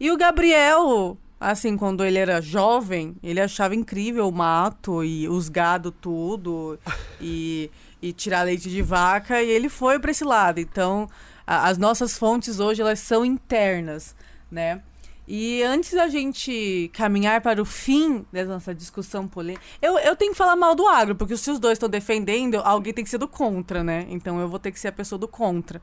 E 0.00 0.10
o 0.10 0.16
Gabriel, 0.16 1.18
assim, 1.38 1.76
quando 1.76 2.04
ele 2.04 2.18
era 2.18 2.40
jovem, 2.40 3.16
ele 3.22 3.40
achava 3.40 3.74
incrível 3.74 4.28
o 4.28 4.32
mato 4.32 5.04
e 5.04 5.28
os 5.28 5.48
gado 5.48 5.90
tudo 5.90 6.78
e, 7.20 7.70
e 8.00 8.12
tirar 8.12 8.42
leite 8.42 8.70
de 8.70 8.80
vaca 8.80 9.42
e 9.42 9.50
ele 9.50 9.68
foi 9.68 9.98
para 9.98 10.12
esse 10.12 10.24
lado. 10.24 10.60
Então, 10.60 11.08
a, 11.46 11.68
as 11.68 11.76
nossas 11.76 12.16
fontes 12.16 12.58
hoje 12.58 12.80
elas 12.80 13.00
são 13.00 13.24
internas, 13.24 14.14
né? 14.50 14.80
E 15.26 15.62
antes 15.62 15.92
da 15.94 16.08
gente 16.08 16.90
caminhar 16.92 17.40
para 17.40 17.62
o 17.62 17.64
fim 17.64 18.24
dessa 18.32 18.50
nossa 18.52 18.74
discussão 18.74 19.26
polêmica, 19.28 19.62
eu, 19.80 19.96
eu 19.98 20.16
tenho 20.16 20.32
que 20.32 20.36
falar 20.38 20.56
mal 20.56 20.74
do 20.74 20.86
agro, 20.86 21.14
porque 21.14 21.36
se 21.36 21.50
os 21.50 21.58
dois 21.60 21.74
estão 21.74 21.88
defendendo, 21.88 22.56
alguém 22.64 22.92
tem 22.92 23.04
que 23.04 23.10
ser 23.10 23.18
do 23.18 23.28
contra, 23.28 23.84
né? 23.84 24.06
Então 24.10 24.40
eu 24.40 24.48
vou 24.48 24.58
ter 24.58 24.72
que 24.72 24.80
ser 24.80 24.88
a 24.88 24.92
pessoa 24.92 25.18
do 25.18 25.28
contra. 25.28 25.80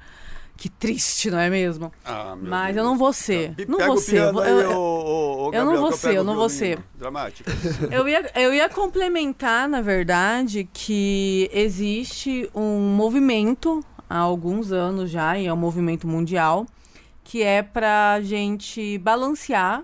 Que 0.57 0.67
triste, 0.67 1.31
não 1.31 1.39
é 1.39 1.49
mesmo? 1.49 1.89
Ah, 2.03 2.35
Mas 2.37 2.75
Deus. 2.75 2.77
eu 2.79 2.83
não 2.91 2.97
vou 2.97 3.13
ser. 3.13 3.55
Não 3.65 3.79
o 3.79 3.85
vou 3.85 3.97
ser. 3.97 4.17
Eu, 4.17 4.39
eu- 4.43 4.77
ô, 4.77 5.51
eu 5.53 5.63
não 5.65 5.77
vou 5.77 5.91
ser, 5.93 6.15
eu 6.15 6.23
não 6.25 6.35
vou 6.35 6.49
ser. 6.49 6.79
Dramático. 6.95 7.49
Eu 7.89 8.05
ia, 8.09 8.29
eu 8.35 8.53
ia 8.53 8.67
complementar, 8.67 9.69
na 9.69 9.79
verdade, 9.81 10.67
que 10.73 11.49
existe 11.53 12.49
um 12.53 12.77
movimento 12.93 13.81
há 14.09 14.17
alguns 14.17 14.73
anos 14.73 15.09
já, 15.09 15.37
e 15.39 15.47
é 15.47 15.53
um 15.53 15.57
movimento 15.57 16.05
mundial, 16.05 16.65
que 17.29 17.43
é 17.43 17.61
para 17.61 18.19
gente 18.21 18.97
balancear 18.97 19.83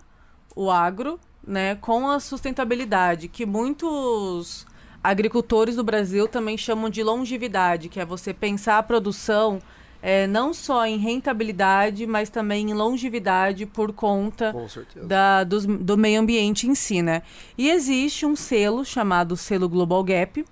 o 0.56 0.72
agro 0.72 1.20
né, 1.46 1.76
com 1.76 2.10
a 2.10 2.20
sustentabilidade, 2.20 3.28
que 3.28 3.46
muitos 3.46 4.66
agricultores 5.04 5.76
do 5.76 5.84
Brasil 5.84 6.28
também 6.28 6.58
chamam 6.58 6.90
de 6.90 7.04
longevidade, 7.04 7.88
que 7.88 8.00
é 8.00 8.06
você 8.06 8.34
pensar 8.34 8.80
a 8.80 8.84
produção 8.84 9.60
é, 10.02 10.26
não 10.26 10.56
só 10.56 10.88
em 10.88 10.98
rentabilidade, 10.98 12.08
mas 12.08 12.32
também 12.32 12.72
em 12.72 12.74
longevidade 12.74 13.68
por 13.68 13.94
conta 13.94 14.52
da, 15.06 15.44
dos- 15.44 15.68
do 15.68 15.96
meio 15.96 16.22
ambiente 16.22 16.66
em 16.68 16.74
si, 16.74 17.04
né? 17.04 17.22
E 17.56 17.70
existe 17.70 18.26
um 18.26 18.36
selo 18.36 18.84
chamado 18.84 19.38
selo 19.38 19.70
Global 19.70 20.04
Gap. 20.04 20.44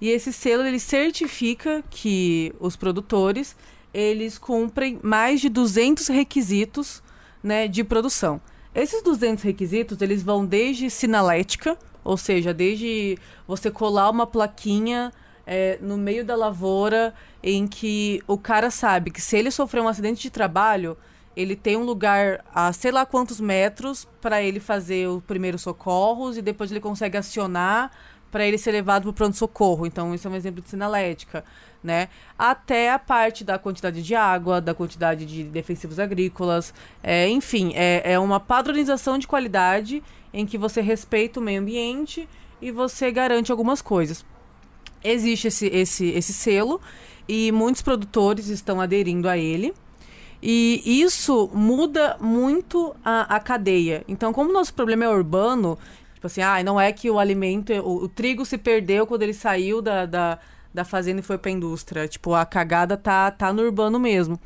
E 0.00 0.08
esse 0.10 0.32
selo 0.34 0.64
ele 0.64 0.78
certifica 0.78 1.82
que 1.88 2.52
os 2.60 2.76
produtores 2.76 3.56
eles 3.94 4.36
cumprem 4.36 4.98
mais 5.02 5.40
de 5.40 5.48
200 5.48 6.08
requisitos, 6.08 7.00
né, 7.40 7.68
de 7.68 7.84
produção. 7.84 8.40
Esses 8.74 9.02
200 9.02 9.44
requisitos, 9.44 10.02
eles 10.02 10.20
vão 10.20 10.44
desde 10.44 10.90
sinalética, 10.90 11.78
ou 12.02 12.16
seja, 12.16 12.52
desde 12.52 13.16
você 13.46 13.70
colar 13.70 14.10
uma 14.10 14.26
plaquinha 14.26 15.12
é, 15.46 15.78
no 15.80 15.96
meio 15.96 16.24
da 16.24 16.34
lavoura 16.34 17.14
em 17.42 17.68
que 17.68 18.20
o 18.26 18.36
cara 18.36 18.70
sabe 18.70 19.10
que 19.10 19.20
se 19.20 19.36
ele 19.36 19.50
sofrer 19.50 19.80
um 19.80 19.88
acidente 19.88 20.22
de 20.22 20.30
trabalho, 20.30 20.96
ele 21.36 21.54
tem 21.54 21.76
um 21.76 21.84
lugar 21.84 22.44
a 22.52 22.72
sei 22.72 22.90
lá 22.90 23.04
quantos 23.06 23.40
metros 23.40 24.08
para 24.20 24.42
ele 24.42 24.60
fazer 24.60 25.08
os 25.08 25.22
primeiros 25.22 25.62
socorros 25.62 26.36
e 26.36 26.42
depois 26.42 26.70
ele 26.70 26.80
consegue 26.80 27.16
acionar 27.16 27.90
para 28.34 28.44
ele 28.44 28.58
ser 28.58 28.72
levado 28.72 29.02
para 29.02 29.10
o 29.10 29.12
pronto-socorro. 29.12 29.86
Então, 29.86 30.12
isso 30.12 30.26
é 30.26 30.30
um 30.32 30.34
exemplo 30.34 30.60
de 30.60 30.68
sinalética, 30.68 31.44
né? 31.80 32.08
Até 32.36 32.90
a 32.90 32.98
parte 32.98 33.44
da 33.44 33.60
quantidade 33.60 34.02
de 34.02 34.12
água, 34.12 34.60
da 34.60 34.74
quantidade 34.74 35.24
de 35.24 35.44
defensivos 35.44 36.00
agrícolas. 36.00 36.74
É, 37.00 37.28
enfim, 37.28 37.70
é, 37.76 38.14
é 38.14 38.18
uma 38.18 38.40
padronização 38.40 39.18
de 39.18 39.28
qualidade 39.28 40.02
em 40.32 40.44
que 40.44 40.58
você 40.58 40.80
respeita 40.80 41.38
o 41.38 41.42
meio 41.44 41.60
ambiente 41.60 42.28
e 42.60 42.72
você 42.72 43.12
garante 43.12 43.52
algumas 43.52 43.80
coisas. 43.80 44.26
Existe 45.04 45.46
esse, 45.46 45.66
esse, 45.68 46.06
esse 46.08 46.32
selo 46.32 46.80
e 47.28 47.52
muitos 47.52 47.82
produtores 47.82 48.48
estão 48.48 48.80
aderindo 48.80 49.28
a 49.28 49.38
ele. 49.38 49.72
E 50.42 50.82
isso 50.84 51.48
muda 51.54 52.16
muito 52.20 52.96
a, 53.04 53.36
a 53.36 53.38
cadeia. 53.38 54.04
Então, 54.08 54.32
como 54.32 54.50
o 54.50 54.52
nosso 54.52 54.74
problema 54.74 55.04
é 55.04 55.08
urbano, 55.08 55.78
tipo 56.24 56.26
assim, 56.26 56.40
ah, 56.40 56.62
não 56.62 56.80
é 56.80 56.90
que 56.90 57.10
o 57.10 57.18
alimento, 57.18 57.72
o, 57.72 58.04
o 58.04 58.08
trigo 58.08 58.46
se 58.46 58.56
perdeu 58.56 59.06
quando 59.06 59.22
ele 59.22 59.34
saiu 59.34 59.82
da, 59.82 60.06
da, 60.06 60.38
da 60.72 60.84
fazenda 60.84 61.20
e 61.20 61.22
foi 61.22 61.36
para 61.36 61.50
a 61.50 61.52
indústria. 61.52 62.08
Tipo, 62.08 62.34
a 62.34 62.46
cagada 62.46 62.96
tá, 62.96 63.30
tá 63.30 63.52
no 63.52 63.62
urbano 63.62 63.98
mesmo. 64.00 64.40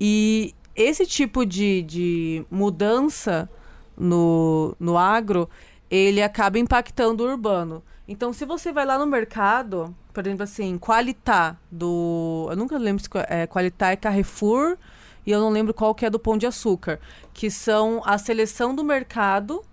E 0.00 0.54
esse 0.74 1.06
tipo 1.06 1.46
de, 1.46 1.82
de 1.82 2.44
mudança 2.50 3.48
no, 3.96 4.74
no 4.80 4.98
agro, 4.98 5.48
ele 5.88 6.20
acaba 6.20 6.58
impactando 6.58 7.22
o 7.22 7.28
urbano. 7.28 7.80
Então, 8.08 8.32
se 8.32 8.44
você 8.44 8.72
vai 8.72 8.84
lá 8.84 8.98
no 8.98 9.06
mercado, 9.06 9.94
por 10.12 10.26
exemplo, 10.26 10.42
assim, 10.42 10.76
Qualitá 10.78 11.56
do. 11.70 12.48
Eu 12.50 12.56
nunca 12.56 12.76
lembro 12.76 13.02
se 13.02 13.08
é, 13.28 13.46
Qualitá 13.46 13.92
é 13.92 13.96
Carrefour 13.96 14.76
e 15.24 15.30
eu 15.30 15.40
não 15.40 15.48
lembro 15.48 15.72
qual 15.72 15.94
que 15.94 16.04
é 16.04 16.10
do 16.10 16.18
Pão 16.18 16.36
de 16.36 16.44
Açúcar, 16.44 16.98
que 17.32 17.50
são 17.50 18.02
a 18.04 18.18
seleção 18.18 18.74
do 18.74 18.82
mercado 18.82 19.64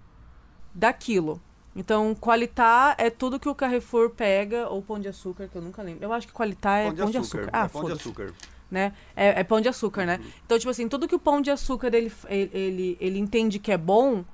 daquilo. 0.73 1.41
Então, 1.75 2.13
Qualitá 2.13 2.95
é 2.97 3.09
tudo 3.09 3.39
que 3.39 3.47
o 3.47 3.55
Carrefour 3.55 4.09
pega, 4.09 4.67
ou 4.67 4.81
Pão 4.81 4.99
de 4.99 5.07
Açúcar, 5.07 5.47
que 5.47 5.55
eu 5.55 5.61
nunca 5.61 5.81
lembro. 5.81 6.03
Eu 6.03 6.11
acho 6.11 6.27
que 6.27 6.33
Qualitá 6.33 6.77
é 6.77 6.91
Pão, 6.91 7.09
de 7.09 7.17
Açúcar. 7.17 7.49
Ah, 7.53 7.65
é 7.65 7.67
pão 7.69 7.83
de 7.85 7.91
açúcar. 7.93 8.33
né? 8.69 8.93
É, 9.15 9.39
é 9.39 9.43
pão 9.43 9.61
de 9.61 9.69
açúcar, 9.69 10.05
né? 10.05 10.19
Então, 10.45 10.59
tipo 10.59 10.69
assim, 10.69 10.89
tudo 10.89 11.07
que 11.07 11.15
o 11.15 11.19
pão 11.19 11.41
de 11.41 11.49
açúcar 11.49 11.93
ele, 11.93 12.11
ele, 12.27 12.51
ele, 12.53 12.97
ele 12.99 13.19
entende 13.19 13.57
que 13.57 13.71
é 13.71 13.77
bom, 13.77 14.25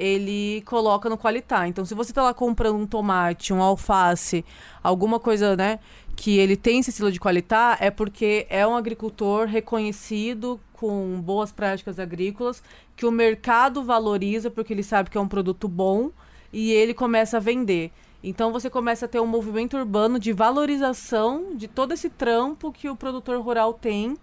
ele 0.00 0.62
coloca 0.62 1.10
no 1.10 1.18
qualitá. 1.18 1.68
Então, 1.68 1.84
se 1.84 1.94
você 1.94 2.10
tá 2.10 2.22
lá 2.22 2.32
comprando 2.32 2.76
um 2.76 2.86
tomate, 2.86 3.52
um 3.52 3.60
alface, 3.60 4.42
alguma 4.82 5.20
coisa, 5.20 5.54
né, 5.54 5.78
que 6.16 6.38
ele 6.38 6.56
tem 6.56 6.78
esse 6.78 6.88
estilo 6.88 7.12
de 7.12 7.20
qualitá, 7.20 7.76
é 7.78 7.90
porque 7.90 8.46
é 8.48 8.66
um 8.66 8.74
agricultor 8.74 9.46
reconhecido 9.46 10.58
com 10.72 11.20
boas 11.20 11.52
práticas 11.52 11.98
agrícolas, 11.98 12.62
que 12.96 13.04
o 13.04 13.10
mercado 13.10 13.84
valoriza 13.84 14.50
porque 14.50 14.72
ele 14.72 14.82
sabe 14.82 15.10
que 15.10 15.18
é 15.18 15.20
um 15.20 15.28
produto 15.28 15.68
bom 15.68 16.10
e 16.50 16.72
ele 16.72 16.94
começa 16.94 17.36
a 17.36 17.40
vender. 17.40 17.92
Então 18.24 18.52
você 18.52 18.70
começa 18.70 19.04
a 19.04 19.08
ter 19.08 19.20
um 19.20 19.26
movimento 19.26 19.76
urbano 19.76 20.18
de 20.18 20.32
valorização 20.32 21.54
de 21.54 21.68
todo 21.68 21.92
esse 21.92 22.08
trampo 22.08 22.72
que 22.72 22.88
o 22.88 22.96
produtor 22.96 23.38
rural 23.42 23.74
tem 23.74 24.16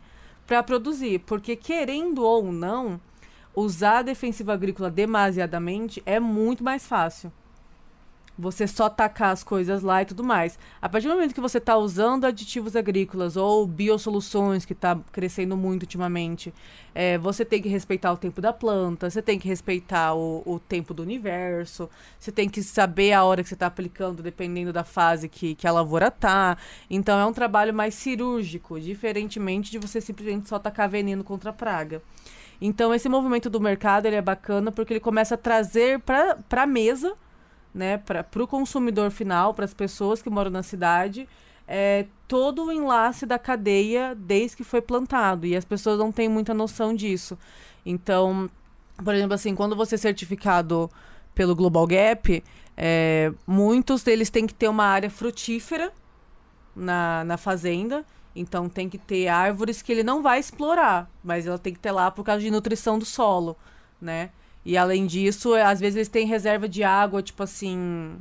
para 0.48 0.64
produzir, 0.64 1.20
porque 1.20 1.56
querendo 1.56 2.24
ou 2.24 2.52
não, 2.52 3.00
usar 3.60 3.98
a 3.98 4.02
defensiva 4.04 4.54
agrícola 4.54 4.92
demasiadamente 4.92 6.00
é 6.06 6.20
muito 6.20 6.64
mais 6.64 6.86
fácil. 6.86 7.32
Você 8.38 8.68
só 8.68 8.88
tacar 8.88 9.32
as 9.32 9.44
coisas 9.44 9.82
lá 9.82 10.04
e 10.04 10.06
tudo 10.06 10.24
mais. 10.24 10.60
A 10.80 10.88
partir 10.88 11.08
do 11.08 11.16
momento 11.16 11.34
que 11.34 11.42
você 11.42 11.58
está 11.58 11.76
usando 11.76 12.26
aditivos 12.26 12.76
agrícolas 12.76 13.36
ou 13.36 13.66
biosoluções, 13.66 14.64
que 14.64 14.74
está 14.74 14.96
crescendo 15.12 15.58
muito 15.58 15.82
ultimamente, 15.82 16.54
é, 16.94 17.18
você 17.18 17.44
tem 17.44 17.60
que 17.60 17.68
respeitar 17.68 18.14
o 18.14 18.18
tempo 18.18 18.40
da 18.40 18.54
planta, 18.54 19.10
você 19.10 19.24
tem 19.24 19.40
que 19.40 19.48
respeitar 19.48 20.14
o, 20.14 20.44
o 20.46 20.60
tempo 20.60 20.94
do 20.94 21.02
universo, 21.02 21.90
você 22.20 22.32
tem 22.32 22.48
que 22.48 22.62
saber 22.62 23.14
a 23.14 23.24
hora 23.24 23.42
que 23.42 23.50
você 23.50 23.56
está 23.56 23.66
aplicando, 23.66 24.22
dependendo 24.22 24.72
da 24.72 24.84
fase 24.84 25.28
que, 25.28 25.56
que 25.56 25.66
a 25.66 25.72
lavoura 25.72 26.12
tá. 26.12 26.60
Então 26.92 27.20
é 27.20 27.26
um 27.26 27.34
trabalho 27.34 27.74
mais 27.74 27.96
cirúrgico, 27.96 28.80
diferentemente 28.80 29.72
de 29.72 29.80
você 29.80 30.00
simplesmente 30.00 30.48
só 30.48 30.60
tacar 30.60 30.88
veneno 30.88 31.24
contra 31.24 31.50
a 31.50 31.54
praga. 31.54 32.04
Então 32.60 32.94
esse 32.94 33.08
movimento 33.08 33.50
do 33.50 33.60
mercado 33.60 34.06
ele 34.06 34.16
é 34.16 34.22
bacana 34.22 34.72
porque 34.72 34.94
ele 34.94 35.00
começa 35.00 35.36
a 35.36 35.38
trazer 35.38 36.00
para 36.00 36.38
a 36.52 36.66
mesa 36.66 37.16
né, 37.78 37.98
para 38.00 38.26
o 38.44 38.48
consumidor 38.48 39.12
final, 39.12 39.54
para 39.54 39.64
as 39.64 39.74
pessoas 39.74 40.22
que 40.22 40.30
moram 40.32 40.50
na 40.50 40.64
cidade, 40.64 41.30
é, 41.68 42.08
todo 42.28 42.66
o 42.66 42.72
enlace 42.72 43.24
da 43.24 43.38
cadeia 43.38 44.16
desde 44.16 44.58
que 44.58 44.64
foi 44.64 44.82
plantado. 44.82 45.46
E 45.46 45.56
as 45.56 45.64
pessoas 45.64 46.00
não 46.00 46.12
têm 46.12 46.28
muita 46.28 46.56
noção 46.56 46.96
disso. 46.96 47.38
Então, 47.86 48.50
por 49.04 49.14
exemplo, 49.14 49.36
assim, 49.36 49.54
quando 49.54 49.76
você 49.76 49.94
é 49.94 49.98
certificado 49.98 50.90
pelo 51.36 51.56
Global 51.56 51.86
Gap, 51.86 52.44
é, 52.76 53.32
muitos 53.46 54.02
deles 54.02 54.32
têm 54.32 54.48
que 54.48 54.56
ter 54.56 54.68
uma 54.68 54.86
área 54.86 55.10
frutífera 55.10 55.94
na, 56.76 57.24
na 57.26 57.38
fazenda. 57.38 58.04
Então 58.40 58.70
tem 58.70 58.88
que 58.88 58.98
ter 58.98 59.28
árvores 59.28 59.82
que 59.82 59.92
ele 59.92 60.04
não 60.04 60.22
vai 60.22 60.40
explorar, 60.40 61.10
mas 61.24 61.48
ela 61.48 61.58
tem 61.58 61.74
que 61.74 61.80
ter 61.80 61.92
lá 61.92 62.12
por 62.12 62.24
causa 62.24 62.42
de 62.42 62.52
nutrição 62.52 63.00
do 63.00 63.06
solo, 63.06 63.58
né? 64.00 64.30
E 64.64 64.78
além 64.78 65.08
disso, 65.08 65.56
é, 65.56 65.64
às 65.64 65.80
vezes 65.80 65.96
eles 65.96 66.10
têm 66.10 66.28
reserva 66.28 66.68
de 66.68 66.84
água, 66.84 67.24
tipo 67.24 67.42
assim. 67.42 68.18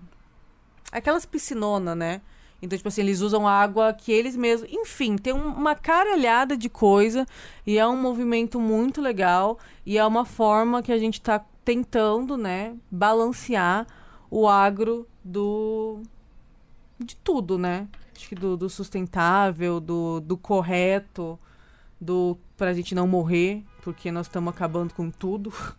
Aquelas 0.92 1.26
piscinonas, 1.26 1.96
né? 1.96 2.20
Então, 2.62 2.76
tipo 2.76 2.88
assim, 2.88 3.02
eles 3.02 3.20
usam 3.20 3.46
água 3.46 3.92
que 3.92 4.12
eles 4.12 4.36
mesmos. 4.36 4.70
Enfim, 4.72 5.16
tem 5.16 5.32
um, 5.32 5.48
uma 5.48 5.74
caralhada 5.74 6.56
de 6.56 6.68
coisa. 6.68 7.26
E 7.66 7.78
é 7.78 7.86
um 7.86 8.00
movimento 8.00 8.60
muito 8.60 9.00
legal. 9.00 9.58
E 9.84 9.98
é 9.98 10.06
uma 10.06 10.24
forma 10.24 10.82
que 10.82 10.92
a 10.92 10.98
gente 10.98 11.20
tá 11.20 11.44
tentando, 11.64 12.36
né? 12.36 12.76
Balancear 12.90 13.86
o 14.30 14.48
agro 14.48 15.06
do. 15.24 16.00
De 16.98 17.16
tudo, 17.16 17.58
né? 17.58 17.88
Acho 18.16 18.28
que 18.28 18.34
do, 18.34 18.56
do 18.56 18.68
sustentável, 18.70 19.78
do, 19.80 20.20
do 20.20 20.36
correto, 20.36 21.38
do. 22.00 22.38
pra 22.56 22.72
gente 22.72 22.94
não 22.94 23.06
morrer, 23.06 23.64
porque 23.82 24.10
nós 24.10 24.26
estamos 24.26 24.52
acabando 24.52 24.94
com 24.94 25.10
tudo. 25.10 25.52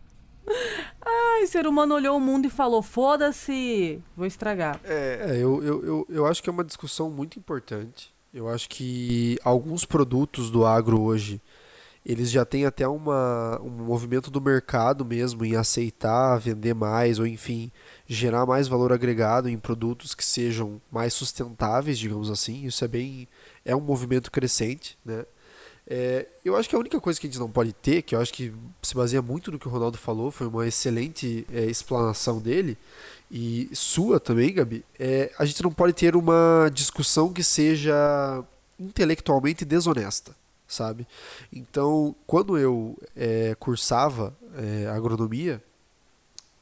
Ai, 1.06 1.44
o 1.44 1.48
ser 1.48 1.68
humano 1.68 1.96
olhou 1.96 2.18
o 2.18 2.22
mundo 2.22 2.46
e 2.46 2.50
falou: 2.50 2.82
foda-se, 2.82 4.02
vou 4.16 4.26
estragar. 4.26 4.80
É, 4.84 5.38
eu, 5.40 5.64
eu, 5.64 5.86
eu, 5.86 6.08
eu 6.10 6.26
acho 6.26 6.42
que 6.44 6.50
é 6.50 6.54
uma 6.54 6.64
discussão 6.64 7.10
muito 7.10 7.40
importante. 7.40 8.14
Eu 8.34 8.48
acho 8.48 8.70
que 8.70 9.38
alguns 9.44 9.86
produtos 9.86 10.52
do 10.52 10.66
agro 10.66 11.02
hoje, 11.02 11.42
eles 12.06 12.30
já 12.30 12.46
têm 12.46 12.66
até 12.66 12.88
uma, 12.88 13.60
um 13.62 13.70
movimento 13.70 14.30
do 14.30 14.40
mercado 14.40 15.04
mesmo 15.04 15.44
em 15.44 15.56
aceitar, 15.56 16.38
vender 16.38 16.76
mais, 16.76 17.20
ou 17.20 17.26
enfim, 17.26 17.72
gerar 18.08 18.46
mais 18.46 18.68
valor 18.68 18.94
agregado 18.94 19.50
em 19.50 19.58
produtos 19.58 20.16
que 20.16 20.24
sejam 20.24 20.82
mais 20.92 21.14
sustentáveis, 21.14 22.00
digamos 22.00 22.30
assim. 22.30 22.66
Isso 22.66 22.84
é 22.86 22.88
bem. 22.88 23.28
é 23.66 23.76
um 23.76 23.82
movimento 23.82 24.32
crescente, 24.32 24.98
né? 25.06 25.26
É, 25.90 26.28
eu 26.44 26.58
acho 26.58 26.68
que 26.68 26.76
a 26.76 26.80
única 26.80 27.00
coisa 27.00 27.18
que 27.18 27.28
a 27.28 27.30
gente 27.30 27.40
não 27.40 27.50
pode 27.50 27.72
ter, 27.72 28.02
que 28.02 28.14
eu 28.14 28.20
acho 28.20 28.34
que 28.34 28.54
se 28.82 28.94
baseia 28.94 29.22
muito 29.22 29.52
no 29.52 29.58
que 29.58 29.70
o 29.70 29.72
Ronaldo 29.72 29.98
falou, 29.98 30.32
foi 30.32 30.46
uma 30.48 30.68
excelente 30.68 31.48
é, 31.50 31.64
explanação 31.64 32.40
dele, 32.40 32.78
e 33.32 33.70
sua 33.72 34.20
também, 34.20 34.54
Gabi, 34.54 34.84
é, 35.00 35.32
a 35.40 35.46
gente 35.46 35.64
não 35.64 35.72
pode 35.72 35.94
ter 35.94 36.14
uma 36.16 36.70
discussão 36.74 37.32
que 37.32 37.42
seja 37.42 38.44
intelectualmente 38.78 39.64
desonesta, 39.64 40.36
sabe? 40.68 41.08
Então, 41.54 42.14
quando 42.26 42.58
eu 42.58 42.98
é, 43.16 43.56
cursava 43.58 44.36
é, 44.58 44.88
agronomia, 44.88 45.64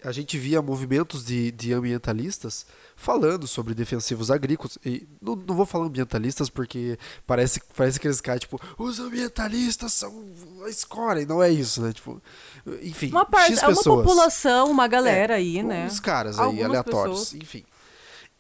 a 0.06 0.12
gente 0.12 0.38
via 0.38 0.62
movimentos 0.62 1.26
de, 1.26 1.52
de 1.52 1.74
ambientalistas 1.74 2.66
falando 2.96 3.48
sobre 3.48 3.74
defensivos 3.74 4.30
agrícolas. 4.32 4.78
E 4.86 5.08
não, 5.22 5.36
não 5.36 5.56
vou 5.56 5.66
falar 5.66 5.86
ambientalistas 5.86 6.50
porque 6.50 6.98
parece, 7.26 7.60
parece 7.76 8.00
que 8.00 8.08
eles 8.08 8.22
caem, 8.22 8.40
tipo, 8.40 8.60
os 8.78 9.00
ambientalistas 9.00 9.94
são 9.94 10.26
a 10.66 10.70
escória, 10.70 11.22
e 11.22 11.26
não 11.26 11.42
é 11.42 11.50
isso, 11.50 11.82
né? 11.82 11.92
Tipo, 11.92 12.22
enfim, 12.82 13.10
Uma 13.10 13.26
parte, 13.26 13.54
X 13.54 13.64
é 13.64 13.68
uma 13.68 13.76
pessoas. 13.76 14.04
população, 14.06 14.70
uma 14.72 14.88
galera 14.88 15.34
É, 15.34 15.38
aí, 15.38 15.64
né? 15.64 15.86
Uns 15.88 16.00
caras 16.00 16.38
aí, 16.40 16.46
Algumas 16.46 16.66
aleatórios, 16.70 17.20
pessoas. 17.26 17.42
enfim. 17.42 17.64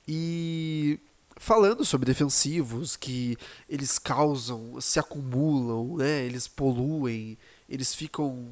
E 0.07 0.99
falando 1.37 1.83
sobre 1.83 2.05
defensivos, 2.05 2.95
que 2.95 3.37
eles 3.67 3.97
causam, 3.99 4.79
se 4.79 4.99
acumulam, 4.99 5.97
né? 5.97 6.23
Eles 6.23 6.47
poluem, 6.47 7.37
eles 7.67 7.93
ficam 7.93 8.47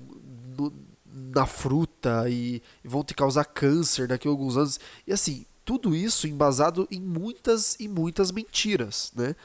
no- 0.58 0.74
na 1.14 1.46
fruta 1.46 2.26
e, 2.30 2.62
e 2.84 2.88
vão 2.88 3.04
te 3.04 3.14
causar 3.14 3.46
câncer 3.46 4.08
daqui 4.08 4.28
a 4.28 4.32
alguns 4.32 4.58
anos. 4.58 4.80
E 5.06 5.14
assim, 5.14 5.46
tudo 5.64 5.96
isso 5.96 6.28
embasado 6.28 6.88
em 6.92 7.00
muitas 7.00 7.76
e 7.80 7.88
muitas 7.88 8.32
mentiras, 8.32 9.12
né? 9.16 9.36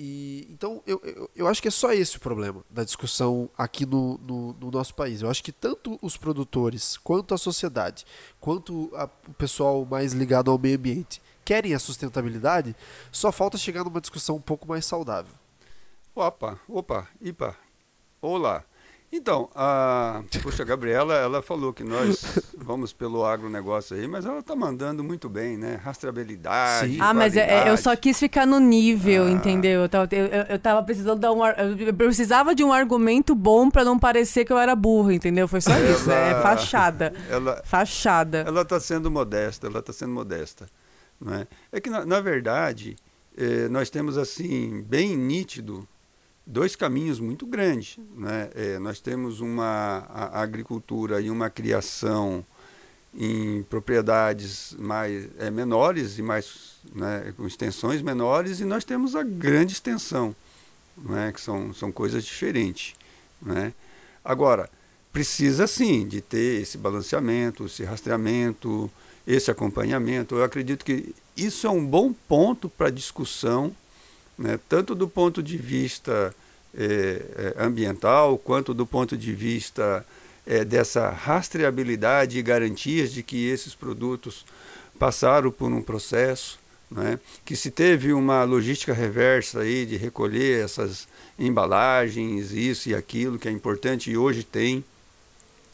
E, 0.00 0.46
então, 0.48 0.80
eu, 0.86 1.00
eu, 1.02 1.28
eu 1.34 1.48
acho 1.48 1.60
que 1.60 1.66
é 1.66 1.72
só 1.72 1.92
esse 1.92 2.16
o 2.18 2.20
problema 2.20 2.64
da 2.70 2.84
discussão 2.84 3.50
aqui 3.58 3.84
no, 3.84 4.16
no, 4.18 4.52
no 4.52 4.70
nosso 4.70 4.94
país. 4.94 5.22
Eu 5.22 5.28
acho 5.28 5.42
que 5.42 5.50
tanto 5.50 5.98
os 6.00 6.16
produtores, 6.16 6.96
quanto 6.98 7.34
a 7.34 7.38
sociedade, 7.38 8.06
quanto 8.38 8.90
a- 8.94 9.10
o 9.26 9.32
pessoal 9.34 9.84
mais 9.84 10.12
ligado 10.12 10.52
ao 10.52 10.58
meio 10.58 10.76
ambiente 10.76 11.20
querem 11.44 11.74
a 11.74 11.78
sustentabilidade, 11.80 12.76
só 13.10 13.32
falta 13.32 13.58
chegar 13.58 13.82
numa 13.82 14.00
discussão 14.00 14.36
um 14.36 14.40
pouco 14.40 14.68
mais 14.68 14.86
saudável. 14.86 15.32
Opa, 16.14 16.60
opa, 16.68 17.08
ipa, 17.20 17.56
olá. 18.22 18.64
Então, 19.10 19.48
a, 19.54 20.22
puxa, 20.42 20.62
a 20.62 20.66
Gabriela, 20.66 21.14
ela 21.14 21.40
falou 21.40 21.72
que 21.72 21.82
nós 21.82 22.22
vamos 22.58 22.92
pelo 22.92 23.24
agronegócio 23.24 23.96
aí, 23.96 24.06
mas 24.06 24.26
ela 24.26 24.40
está 24.40 24.54
mandando 24.54 25.02
muito 25.02 25.30
bem, 25.30 25.56
né? 25.56 25.80
Rastreabilidade. 25.82 26.92
Sim. 26.94 26.98
Ah, 27.00 27.14
mas 27.14 27.34
é- 27.34 27.64
é, 27.66 27.70
eu 27.70 27.76
só 27.78 27.96
quis 27.96 28.18
ficar 28.18 28.46
no 28.46 28.60
nível, 28.60 29.24
Ah. 29.24 29.30
entendeu? 29.30 29.80
Eu 29.80 29.88
tava, 29.88 30.08
eu, 30.14 30.26
eu- 30.26 30.58
tava 30.58 30.82
precisando 30.82 31.18
dar 31.20 31.32
um. 31.32 31.40
Eu 31.46 31.94
precisava 31.94 32.54
de 32.54 32.62
um 32.62 32.70
argumento 32.72 33.34
bom 33.34 33.70
pra 33.70 33.82
não 33.82 33.98
parecer 33.98 34.44
que 34.44 34.52
eu 34.52 34.58
era 34.58 34.76
burro, 34.76 35.10
entendeu? 35.10 35.48
Foi 35.48 35.62
só 35.62 35.72
isso. 35.78 36.10
É 36.10 36.30
Ela- 36.32 36.42
fachada. 36.42 37.14
Ela, 37.30 37.62
Fachada. 37.64 38.38
ela 38.46 38.60
está 38.60 38.78
sendo 38.78 39.10
modesta, 39.10 39.66
ela 39.68 39.78
está 39.78 39.92
sendo 39.92 40.12
modesta. 40.12 40.66
Não 41.18 41.32
é? 41.34 41.46
é 41.72 41.80
que, 41.80 41.88
na, 41.88 42.04
na 42.04 42.20
verdade, 42.20 42.94
eh, 43.36 43.68
nós 43.70 43.88
temos, 43.88 44.18
assim, 44.18 44.82
bem 44.86 45.16
nítido, 45.16 45.88
dois 46.48 46.74
caminhos 46.74 47.20
muito 47.20 47.46
grandes. 47.46 47.98
Né? 48.16 48.50
Eh, 48.54 48.78
nós 48.78 49.00
temos 49.00 49.40
uma 49.40 50.06
a- 50.08 50.40
agricultura 50.42 51.20
e 51.20 51.30
uma 51.30 51.50
criação 51.50 52.44
em 53.14 53.62
propriedades 53.64 54.74
mais 54.78 55.28
eh, 55.38 55.50
menores 55.50 56.18
e 56.18 56.22
mais 56.22 56.78
né, 56.94 57.32
com 57.36 57.46
extensões 57.46 58.00
menores 58.00 58.60
e 58.60 58.64
nós 58.64 58.84
temos 58.84 59.14
a 59.14 59.22
grande 59.22 59.72
extensão, 59.74 60.34
né, 60.96 61.30
que 61.32 61.40
são, 61.40 61.72
são 61.74 61.92
coisas 61.92 62.24
diferentes. 62.24 62.94
Né? 63.42 63.72
Agora, 64.24 64.70
precisa 65.12 65.66
sim 65.66 66.06
de 66.06 66.20
ter 66.20 66.62
esse 66.62 66.78
balanceamento, 66.78 67.66
esse 67.66 67.84
rastreamento, 67.84 68.90
esse 69.26 69.50
acompanhamento. 69.50 70.36
Eu 70.36 70.44
acredito 70.44 70.84
que 70.84 71.14
isso 71.36 71.66
é 71.66 71.70
um 71.70 71.84
bom 71.84 72.12
ponto 72.12 72.68
para 72.68 72.88
discussão, 72.90 73.74
né, 74.38 74.58
tanto 74.68 74.94
do 74.94 75.08
ponto 75.08 75.42
de 75.42 75.56
vista 75.56 76.34
eh, 76.74 77.22
eh, 77.36 77.54
ambiental, 77.58 78.38
quanto 78.38 78.72
do 78.72 78.86
ponto 78.86 79.16
de 79.16 79.32
vista 79.32 80.06
eh, 80.46 80.64
dessa 80.64 81.10
rastreabilidade 81.10 82.38
e 82.38 82.42
garantias 82.42 83.12
de 83.12 83.22
que 83.22 83.48
esses 83.48 83.74
produtos 83.74 84.46
passaram 84.96 85.50
por 85.50 85.72
um 85.72 85.82
processo, 85.82 86.58
né, 86.88 87.18
que 87.44 87.56
se 87.56 87.70
teve 87.70 88.12
uma 88.12 88.44
logística 88.44 88.92
reversa 88.92 89.60
aí 89.60 89.84
de 89.84 89.96
recolher 89.96 90.64
essas 90.64 91.08
embalagens, 91.38 92.52
isso 92.52 92.88
e 92.88 92.94
aquilo, 92.94 93.38
que 93.38 93.48
é 93.48 93.50
importante 93.50 94.10
e 94.10 94.16
hoje 94.16 94.44
tem. 94.44 94.84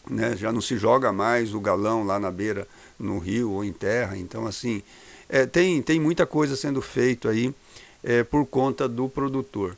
Né, 0.09 0.37
já 0.37 0.53
não 0.53 0.61
se 0.61 0.77
joga 0.77 1.13
mais 1.13 1.55
o 1.55 1.61
galão 1.61 2.05
lá 2.05 2.19
na 2.19 2.31
beira, 2.31 2.69
no 2.99 3.19
rio 3.19 3.51
ou 3.53 3.65
em 3.65 3.73
terra. 3.73 4.19
Então, 4.19 4.47
assim, 4.47 4.83
é, 5.31 5.47
tem, 5.47 5.81
tem 5.81 5.99
muita 5.99 6.27
coisa 6.27 6.57
sendo 6.57 6.83
feito 6.83 7.27
aí 7.27 7.55
é, 8.05 8.23
por 8.23 8.47
conta 8.47 8.87
do 8.87 9.09
produtor. 9.09 9.77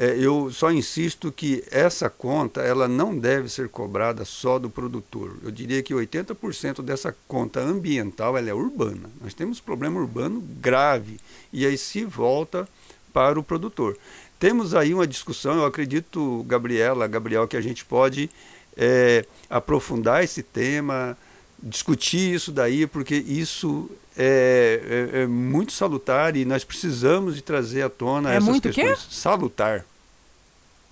É, 0.00 0.16
eu 0.16 0.50
só 0.52 0.70
insisto 0.70 1.32
que 1.32 1.64
essa 1.72 2.08
conta 2.08 2.60
ela 2.60 2.86
não 2.86 3.18
deve 3.18 3.48
ser 3.48 3.68
cobrada 3.68 4.24
só 4.24 4.58
do 4.58 4.70
produtor. 4.70 5.36
Eu 5.42 5.50
diria 5.50 5.82
que 5.82 5.92
80% 5.92 6.82
dessa 6.82 7.14
conta 7.26 7.60
ambiental 7.60 8.38
ela 8.38 8.48
é 8.48 8.54
urbana. 8.54 9.10
Nós 9.20 9.34
temos 9.34 9.60
problema 9.60 10.00
urbano 10.00 10.40
grave 10.60 11.18
e 11.52 11.66
aí 11.66 11.76
se 11.76 12.04
volta 12.04 12.68
para 13.12 13.38
o 13.38 13.42
produtor. 13.42 13.98
Temos 14.38 14.72
aí 14.72 14.94
uma 14.94 15.06
discussão, 15.06 15.56
eu 15.56 15.66
acredito, 15.66 16.44
Gabriela, 16.46 17.08
Gabriel, 17.08 17.48
que 17.48 17.56
a 17.56 17.60
gente 17.60 17.84
pode 17.84 18.30
é, 18.76 19.24
aprofundar 19.50 20.22
esse 20.22 20.44
tema, 20.44 21.18
discutir 21.62 22.34
isso 22.34 22.52
daí, 22.52 22.86
porque 22.86 23.14
isso 23.16 23.90
é, 24.16 25.10
é- 25.14 25.20
é 25.22 25.26
muito 25.26 25.72
salutar 25.72 26.36
e 26.36 26.44
nós 26.44 26.64
precisamos 26.64 27.34
de 27.36 27.42
trazer 27.42 27.82
à 27.82 27.88
tona 27.90 28.32
É 28.32 28.36
essas 28.36 28.48
muito 28.48 28.68
o 28.68 28.72
quê? 28.72 28.82
questões. 28.82 29.14
Salutar. 29.14 29.84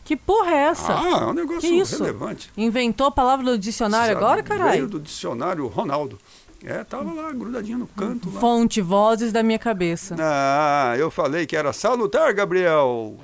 Que 0.04 0.16
porra 0.16 0.50
é 0.52 0.56
essa? 0.68 0.92
Ah, 0.92 1.18
é 1.22 1.26
um 1.26 1.32
negócio 1.32 1.60
Que 1.62 1.66
isso? 1.68 1.98
relevante. 1.98 2.50
Inventou 2.56 3.08
a 3.08 3.10
palavra 3.10 3.44
do 3.44 3.58
dicionário 3.58 4.16
agora, 4.16 4.42
Veio 4.42 4.44
caralho? 4.60 4.86
do 4.88 5.00
dicionário 5.00 5.66
Ronaldo. 5.66 6.18
É, 6.64 6.82
tava 6.84 7.12
lá, 7.12 7.32
grudadinho 7.32 7.78
no 7.78 7.86
canto. 7.88 8.30
Lá. 8.32 8.40
Fonte, 8.40 8.80
vozes 8.80 9.32
da 9.32 9.42
minha 9.42 9.58
cabeça. 9.58 10.16
Ah, 10.18 10.94
eu 10.98 11.10
falei 11.10 11.44
que 11.46 11.56
era 11.56 11.72
salutar, 11.72 12.32
Gabriel. 12.34 13.16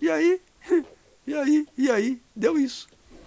E 0.00 0.10
aí? 0.10 0.40
E 1.26 1.32
aí? 1.34 1.66
E 1.78 1.90
aí? 1.90 2.20
Deu 2.36 2.58
isso. 2.58 2.86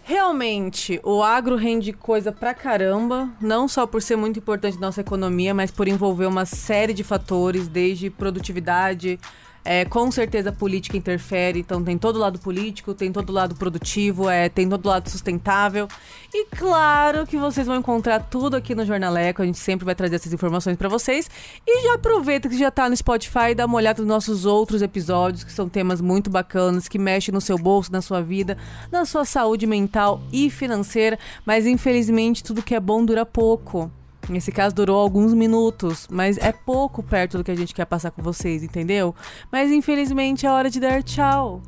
Realmente, 0.10 1.02
o 1.04 1.22
agro 1.22 1.58
rende 1.58 1.92
coisa 1.92 2.32
pra 2.32 2.54
caramba, 2.54 3.30
não 3.42 3.68
só 3.68 3.86
por 3.86 4.02
ser 4.02 4.16
muito 4.16 4.40
importante 4.40 4.76
na 4.76 4.88
nossa 4.88 5.02
economia, 5.02 5.54
mas 5.54 5.70
por 5.70 5.86
envolver 5.86 6.28
uma 6.28 6.46
série 6.46 6.94
de 6.94 7.04
fatores, 7.04 7.68
desde 7.68 8.10
produtividade, 8.10 9.20
É, 9.70 9.84
com 9.84 10.10
certeza 10.10 10.48
a 10.48 10.54
política 10.54 10.96
interfere, 10.96 11.60
então 11.60 11.84
tem 11.84 11.98
todo 11.98 12.18
lado 12.18 12.40
político, 12.40 12.94
tem 12.94 13.12
todo 13.12 13.34
lado 13.34 13.54
produtivo, 13.54 14.30
é, 14.30 14.48
tem 14.48 14.70
todo 14.70 14.88
lado 14.88 15.10
sustentável. 15.10 15.90
E 16.34 16.46
claro 16.46 17.28
que 17.28 17.36
vocês 17.36 17.68
vão 17.68 17.76
encontrar 17.76 18.22
tudo 18.30 18.56
aqui 18.56 18.74
no 18.74 18.86
Jornaleco, 18.86 19.42
a 19.42 19.46
gente 19.46 19.58
sempre 19.58 19.84
vai 19.84 19.94
trazer 19.94 20.16
essas 20.16 20.32
informações 20.32 20.78
para 20.78 20.88
vocês. 20.88 21.30
E 21.68 21.84
já 21.84 21.96
aproveita 21.96 22.48
que 22.48 22.58
já 22.58 22.72
tá 22.72 22.88
no 22.88 22.96
Spotify 22.96 23.50
e 23.52 23.56
dá 23.56 23.66
uma 23.66 23.76
olhada 23.76 24.02
nos 24.02 24.08
nossos 24.08 24.46
outros 24.46 24.82
episódios, 24.82 25.44
que 25.44 25.52
são 25.52 25.68
temas 25.68 26.00
muito 26.00 26.30
bacanas, 26.30 26.88
que 26.88 26.98
mexem 26.98 27.34
no 27.34 27.42
seu 27.42 27.58
bolso, 27.58 27.92
na 27.92 28.02
sua 28.02 28.22
vida, 28.22 28.58
na 28.90 29.04
sua 29.04 29.26
saúde 29.26 29.68
mental 29.68 30.22
e 30.32 30.50
financeira, 30.50 31.20
mas 31.46 31.66
infelizmente 31.66 32.42
tudo 32.42 32.64
que 32.64 32.74
é 32.74 32.80
bom 32.80 33.04
dura 33.04 33.26
pouco. 33.26 33.92
Nesse 34.30 34.52
caso 34.52 34.76
durou 34.76 35.00
alguns 35.00 35.34
minutos, 35.34 36.08
mas 36.12 36.38
é 36.38 36.52
pouco 36.52 37.02
perto 37.02 37.38
do 37.38 37.44
que 37.44 37.52
a 37.52 37.56
gente 37.56 37.74
quer 37.74 37.86
passar 37.86 38.12
com 38.12 38.22
vocês, 38.22 38.62
entendeu? 38.62 39.16
Mas 39.52 39.72
infelizmente 39.72 40.46
é 40.46 40.52
hora 40.52 40.70
de 40.70 40.80
dar 40.80 41.02
tchau. 41.02 41.62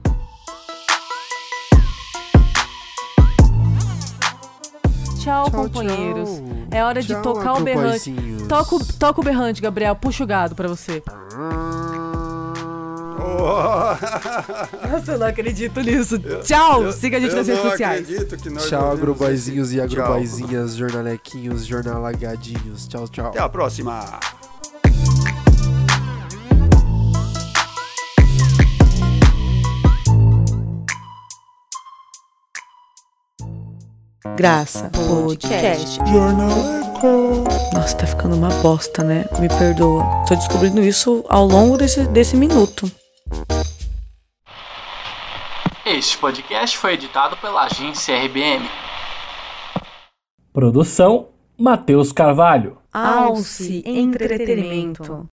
Tchau, 5.20 5.52
companheiros. 5.52 6.30
tchau. 6.30 6.46
É 6.72 6.84
hora 6.84 7.02
de 7.02 7.10
Tchau, 7.10 7.22
tocar 7.22 7.54
o 7.56 7.62
berrante. 7.62 8.14
Toca, 8.48 8.76
o- 8.76 8.86
toca 8.98 9.22
o 9.22 9.24
berrante, 9.24 9.62
Gabriel. 9.62 9.96
Puxa 9.96 10.24
o 10.24 10.28
gado 10.28 10.56
pra 10.56 10.68
você. 10.68 11.04
Nossa, 14.90 15.12
eu 15.14 15.20
não 15.20 15.28
acredito 15.28 15.80
nisso. 15.82 16.18
Tchau! 16.44 16.92
Siga 16.92 17.18
a 17.18 17.20
gente 17.20 17.36
nas 17.36 17.48
redes 17.48 17.62
sociais. 17.62 18.02
acredito 18.02 18.38
que 18.38 18.50
nós 18.50 18.68
Tchau, 18.68 18.92
agroboizinhos 18.92 19.74
e 19.74 19.82
agroboizinhas, 19.82 20.76
jornalequinhos, 20.76 21.66
jornalagadinhos. 21.66 22.88
Tchau, 22.88 23.08
tchau. 23.08 23.28
Até 23.28 23.40
a 23.40 23.50
próxima. 23.50 24.20
Graça 34.40 34.90
Podcast. 34.94 36.00
Jornaleco. 36.10 37.44
Nossa, 37.74 37.98
tá 37.98 38.08
ficando 38.08 38.36
uma 38.36 38.50
bosta, 38.62 39.04
né? 39.04 39.26
Me 39.40 39.50
perdoa. 39.50 40.06
Tô 40.28 40.36
descobrindo 40.36 40.82
isso 40.82 41.26
ao 41.28 41.46
longo 41.46 41.78
desse, 41.78 42.08
desse 42.08 42.38
minuto. 42.38 42.90
Este 45.86 46.18
podcast 46.18 46.78
foi 46.78 46.94
editado 46.94 47.38
pela 47.38 47.64
agência 47.64 48.16
RBM. 48.16 48.68
Produção 50.52 51.30
Matheus 51.58 52.12
Carvalho. 52.12 52.78
Alce 52.92 53.84
Entretenimento. 53.86 55.30